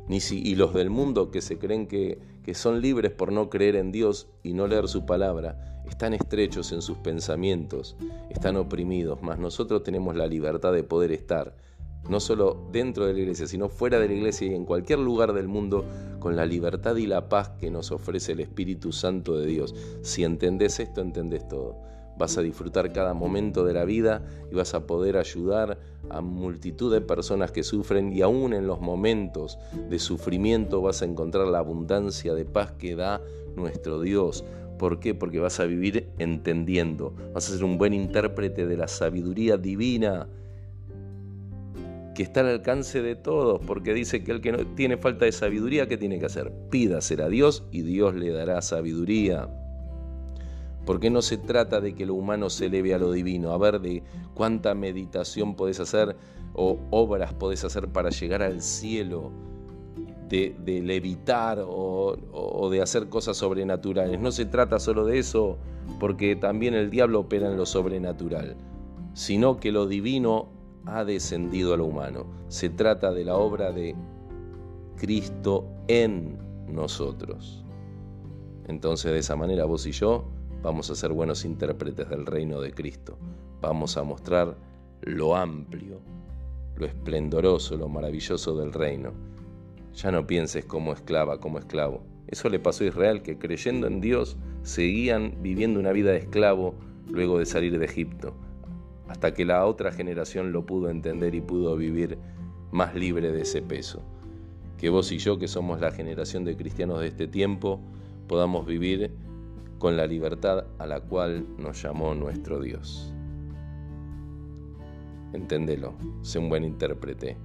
Ni 0.09 0.21
si, 0.21 0.41
y 0.43 0.55
los 0.55 0.73
del 0.73 0.89
mundo 0.89 1.31
que 1.31 1.43
se 1.43 1.59
creen 1.59 1.87
que, 1.87 2.19
que 2.43 2.55
son 2.55 2.81
libres 2.81 3.13
por 3.13 3.33
no 3.33 3.51
creer 3.51 3.77
en 3.77 3.93
Dios 3.93 4.29
y 4.43 4.55
no 4.55 4.67
leer 4.67 4.89
su 4.89 5.05
palabra, 5.05 5.83
están 5.87 6.15
estrechos 6.15 6.73
en 6.73 6.81
sus 6.81 6.97
pensamientos, 6.99 7.97
están 8.31 8.57
oprimidos, 8.57 9.21
mas 9.21 9.39
nosotros 9.39 9.83
tenemos 9.83 10.17
la 10.17 10.27
libertad 10.27 10.73
de 10.73 10.85
poder 10.85 11.13
estar 11.13 11.55
no 12.09 12.21
solo 12.21 12.67
dentro 12.73 13.07
de 13.07 13.15
la 13.15 13.21
iglesia, 13.21 13.47
sino 13.47 13.69
fuera 13.69 13.99
de 13.99 14.09
la 14.09 14.15
iglesia 14.15 14.47
y 14.49 14.55
en 14.55 14.65
cualquier 14.65 14.99
lugar 14.99 15.33
del 15.33 15.49
mundo, 15.49 15.85
con 16.19 16.37
la 16.37 16.47
libertad 16.47 16.97
y 16.97 17.07
la 17.07 17.29
paz 17.29 17.51
que 17.61 17.71
nos 17.71 17.93
ofrece 17.93 18.33
el 18.33 18.41
Espíritu 18.41 18.93
Santo 18.93 19.39
de 19.39 19.47
Dios. 19.47 19.75
Si 20.03 20.25
entendés 20.25 20.81
esto, 20.81 21.01
entendés 21.01 21.47
todo. 21.49 21.77
Vas 22.19 22.39
a 22.39 22.43
disfrutar 22.43 22.93
cada 22.93 23.15
momento 23.15 23.65
de 23.65 23.75
la 23.75 23.85
vida 23.85 24.23
y 24.51 24.55
vas 24.55 24.75
a 24.75 24.87
poder 24.87 25.17
ayudar 25.17 25.79
a 26.11 26.21
multitud 26.21 26.93
de 26.93 27.01
personas 27.01 27.51
que 27.51 27.63
sufren 27.63 28.13
y 28.13 28.23
aún 28.23 28.53
en 28.53 28.67
los 28.67 28.81
momentos 28.81 29.59
de 29.89 29.99
sufrimiento 29.99 30.81
vas 30.81 31.03
a 31.03 31.07
encontrar 31.07 31.49
la 31.49 31.59
abundancia 31.59 32.35
de 32.35 32.45
paz 32.45 32.73
que 32.73 32.95
da 32.95 33.21
nuestro 33.57 34.01
Dios. 34.01 34.45
¿Por 34.79 35.01
qué? 35.01 35.15
Porque 35.15 35.39
vas 35.39 35.61
a 35.61 35.65
vivir 35.65 36.09
entendiendo, 36.19 37.15
vas 37.33 37.49
a 37.49 37.55
ser 37.55 37.65
un 37.65 37.79
buen 37.79 37.95
intérprete 37.95 38.67
de 38.67 38.77
la 38.77 38.89
sabiduría 38.89 39.57
divina 39.57 40.29
que 42.15 42.23
está 42.23 42.41
al 42.41 42.47
alcance 42.47 43.03
de 43.03 43.17
todos, 43.17 43.61
porque 43.67 43.93
dice 43.93 44.23
que 44.23 44.33
el 44.33 44.41
que 44.41 44.53
no 44.53 44.59
tiene 44.75 44.97
falta 44.97 45.25
de 45.25 45.33
sabiduría, 45.33 45.89
¿qué 45.89 45.97
tiene 45.97 46.19
que 46.21 46.27
hacer? 46.27 46.53
Pídasela 46.71 47.25
a 47.25 47.29
Dios 47.29 47.65
y 47.73 47.83
Dios 47.83 48.15
le 48.15 48.31
dará 48.31 48.63
sabiduría. 48.63 49.49
Porque 50.85 51.11
no 51.11 51.23
se 51.23 51.39
trata 51.39 51.81
de 51.81 51.95
que 51.95 52.07
lo 52.07 52.15
humano 52.15 52.51
se 52.51 52.67
eleve 52.67 52.95
a 52.95 52.99
lo 52.99 53.13
divino, 53.13 53.53
a 53.53 53.59
ver 53.59 53.81
de 53.81 54.03
cuánta 54.35 54.75
meditación 54.75 55.55
podés 55.55 55.81
hacer 55.81 56.17
o 56.53 56.79
obras 56.91 57.33
podés 57.35 57.65
hacer 57.65 57.89
para 57.89 58.11
llegar 58.11 58.43
al 58.43 58.61
cielo, 58.63 59.31
de, 60.29 60.83
levitar 60.83 61.61
o, 61.61 62.17
o 62.33 62.71
de 62.71 62.83
hacer 62.83 63.09
cosas 63.09 63.37
sobrenaturales. 63.37 64.21
No 64.21 64.33
se 64.33 64.47
trata 64.47 64.79
solo 64.79 65.05
de 65.05 65.19
eso, 65.19 65.59
porque 66.01 66.37
también 66.37 66.75
el 66.75 66.91
diablo 66.91 67.21
opera 67.21 67.51
en 67.51 67.57
lo 67.57 67.67
sobrenatural, 67.67 68.57
sino 69.13 69.59
que 69.59 69.71
lo 69.71 69.87
divino 69.87 70.49
ha 70.87 71.05
descendido 71.05 71.75
a 71.75 71.77
lo 71.77 71.87
humano. 71.87 72.27
Se 72.49 72.69
trata 72.69 73.13
de 73.13 73.25
la 73.25 73.37
obra 73.37 73.73
de 73.73 73.95
Cristo 74.97 75.67
en 75.89 76.39
nosotros. 76.69 77.65
Entonces 78.67 79.13
de 79.13 79.19
esa 79.19 79.37
manera 79.37 79.65
vos 79.65 79.87
y 79.87 79.93
yo 79.93 80.25
vamos 80.65 80.91
a 80.91 80.97
ser 80.97 81.13
buenos 81.13 81.45
intérpretes 81.45 82.09
del 82.09 82.25
reino 82.25 82.61
de 82.61 82.73
Cristo. 82.73 83.19
Vamos 83.61 83.97
a 83.97 84.03
mostrar 84.03 84.57
lo 85.03 85.37
amplio, 85.37 86.01
lo 86.77 86.87
esplendoroso, 86.87 87.77
lo 87.77 87.89
maravilloso 87.89 88.57
del 88.57 88.73
reino. 88.73 89.13
Ya 89.95 90.11
no 90.11 90.27
pienses 90.27 90.65
como 90.65 90.93
esclava, 90.93 91.39
como 91.39 91.59
esclavo. 91.59 92.03
Eso 92.27 92.49
le 92.49 92.59
pasó 92.59 92.83
a 92.83 92.89
Israel, 92.89 93.23
que 93.23 93.39
creyendo 93.39 93.87
en 93.87 94.01
Dios 94.01 94.39
seguían 94.63 95.37
viviendo 95.43 95.79
una 95.79 95.93
vida 95.93 96.13
de 96.13 96.19
esclavo 96.19 96.75
luego 97.09 97.39
de 97.39 97.45
salir 97.45 97.79
de 97.79 97.85
Egipto 97.85 98.35
hasta 99.07 99.35
que 99.35 99.45
la 99.45 99.67
otra 99.67 99.93
generación 99.93 100.53
lo 100.53 100.65
pudo 100.65 100.89
entender 100.89 101.35
y 101.35 101.41
pudo 101.43 101.77
vivir 101.77 102.19
más 102.73 102.95
libre 102.95 103.33
de 103.33 103.43
ese 103.43 103.61
peso. 103.61 104.03
Que 104.79 104.89
vos 104.89 105.13
y 105.13 105.19
yo, 105.19 105.39
que 105.39 105.47
somos 105.47 105.81
la 105.81 105.93
generación 105.93 106.45
de 106.45 106.57
cristianos 106.57 107.01
de 107.01 107.09
este 107.09 107.29
tiempo, 107.29 107.81
podamos 108.27 108.67
vivir 108.67 109.13
con 109.85 109.99
la 109.99 110.07
libertad 110.07 110.65
a 110.79 110.87
la 110.87 110.99
cual 110.99 111.47
nos 111.59 111.83
llamó 111.83 112.15
nuestro 112.15 112.59
Dios. 112.59 113.13
Entendelo, 115.35 115.93
sé 116.23 116.39
un 116.39 116.49
buen 116.49 116.65
intérprete. 116.65 117.37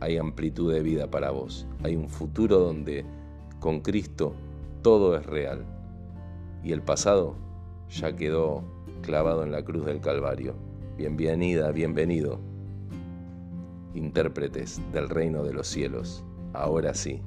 Hay 0.00 0.16
amplitud 0.16 0.72
de 0.72 0.80
vida 0.80 1.10
para 1.10 1.32
vos. 1.32 1.66
Hay 1.82 1.94
un 1.96 2.08
futuro 2.08 2.60
donde 2.60 3.04
con 3.60 3.82
Cristo 3.82 4.32
todo 4.80 5.14
es 5.18 5.26
real. 5.26 5.66
Y 6.64 6.72
el 6.72 6.80
pasado 6.80 7.34
ya 7.90 8.16
quedó 8.16 8.64
clavado 9.02 9.44
en 9.44 9.52
la 9.52 9.62
cruz 9.62 9.84
del 9.84 10.00
Calvario. 10.00 10.54
Bienvenida, 10.96 11.72
bienvenido, 11.72 12.40
intérpretes 13.92 14.80
del 14.94 15.10
reino 15.10 15.44
de 15.44 15.52
los 15.52 15.66
cielos. 15.66 16.24
Ahora 16.54 16.94
sí, 16.94 17.20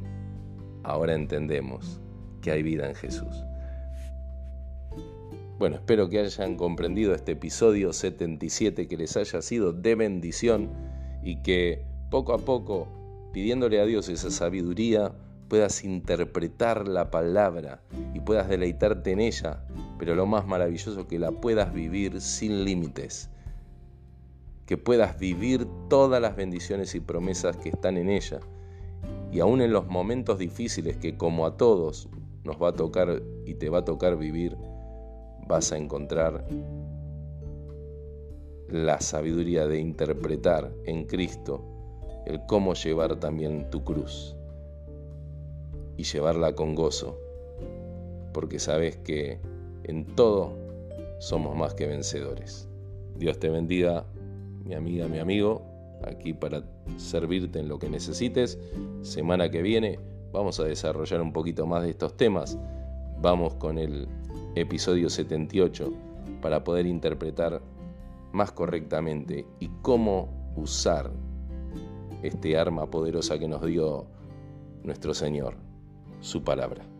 ahora 0.81 1.13
entendemos 1.13 2.01
que 2.41 2.49
hay 2.49 2.63
vida 2.63 2.89
en 2.89 2.95
Jesús. 2.95 3.45
Bueno, 5.57 5.77
espero 5.77 6.09
que 6.09 6.19
hayan 6.19 6.57
comprendido 6.57 7.15
este 7.15 7.31
episodio 7.31 7.93
77, 7.93 8.89
que 8.89 8.97
les 8.97 9.15
haya 9.15 9.41
sido 9.41 9.71
de 9.71 9.95
bendición 9.95 10.69
y 11.23 11.41
que 11.43 11.85
poco 12.11 12.33
a 12.33 12.39
poco, 12.39 12.89
pidiéndole 13.31 13.79
a 13.79 13.85
Dios 13.85 14.09
esa 14.09 14.31
sabiduría, 14.31 15.13
puedas 15.47 15.85
interpretar 15.85 16.89
la 16.89 17.09
palabra 17.09 17.81
y 18.13 18.19
puedas 18.19 18.49
deleitarte 18.49 19.13
en 19.13 19.21
ella, 19.21 19.63
pero 19.97 20.13
lo 20.13 20.25
más 20.25 20.45
maravilloso 20.45 21.07
que 21.07 21.19
la 21.19 21.31
puedas 21.31 21.73
vivir 21.73 22.19
sin 22.19 22.65
límites, 22.65 23.29
que 24.65 24.75
puedas 24.75 25.17
vivir 25.17 25.65
todas 25.87 26.21
las 26.21 26.35
bendiciones 26.35 26.95
y 26.95 26.99
promesas 26.99 27.55
que 27.55 27.69
están 27.69 27.95
en 27.95 28.09
ella, 28.09 28.41
y 29.31 29.39
aún 29.39 29.61
en 29.61 29.71
los 29.71 29.87
momentos 29.87 30.37
difíciles 30.37 30.97
que 30.97 31.15
como 31.15 31.45
a 31.45 31.55
todos 31.55 32.09
nos 32.43 32.61
va 32.61 32.69
a 32.69 32.73
tocar 32.73 33.23
y 33.45 33.53
te 33.53 33.69
va 33.69 33.79
a 33.79 33.85
tocar 33.85 34.17
vivir, 34.17 34.57
vas 35.47 35.71
a 35.71 35.77
encontrar 35.77 36.45
la 38.69 38.99
sabiduría 38.99 39.67
de 39.67 39.79
interpretar 39.79 40.71
en 40.85 41.05
Cristo 41.05 41.63
el 42.25 42.45
cómo 42.47 42.73
llevar 42.73 43.19
también 43.19 43.69
tu 43.69 43.83
cruz 43.83 44.35
y 45.97 46.03
llevarla 46.03 46.53
con 46.53 46.75
gozo, 46.75 47.17
porque 48.33 48.59
sabes 48.59 48.97
que 48.97 49.39
en 49.83 50.05
todo 50.15 50.53
somos 51.19 51.55
más 51.55 51.75
que 51.75 51.87
vencedores. 51.87 52.67
Dios 53.17 53.39
te 53.39 53.49
bendiga, 53.49 54.05
mi 54.63 54.73
amiga, 54.73 55.07
mi 55.07 55.19
amigo, 55.19 55.61
aquí 56.03 56.33
para 56.33 56.63
servirte 56.97 57.59
en 57.59 57.69
lo 57.69 57.79
que 57.79 57.89
necesites. 57.89 58.59
Semana 59.01 59.49
que 59.49 59.61
viene 59.61 59.99
vamos 60.31 60.59
a 60.59 60.63
desarrollar 60.63 61.21
un 61.21 61.31
poquito 61.31 61.65
más 61.65 61.83
de 61.83 61.91
estos 61.91 62.17
temas. 62.17 62.57
Vamos 63.21 63.55
con 63.55 63.77
el 63.77 64.07
episodio 64.55 65.09
78 65.09 65.93
para 66.41 66.63
poder 66.63 66.85
interpretar 66.85 67.61
más 68.31 68.51
correctamente 68.51 69.45
y 69.59 69.69
cómo 69.81 70.53
usar 70.55 71.11
este 72.23 72.57
arma 72.57 72.89
poderosa 72.89 73.37
que 73.37 73.47
nos 73.47 73.65
dio 73.65 74.07
nuestro 74.83 75.13
Señor 75.13 75.55
su 76.21 76.43
palabra. 76.43 76.94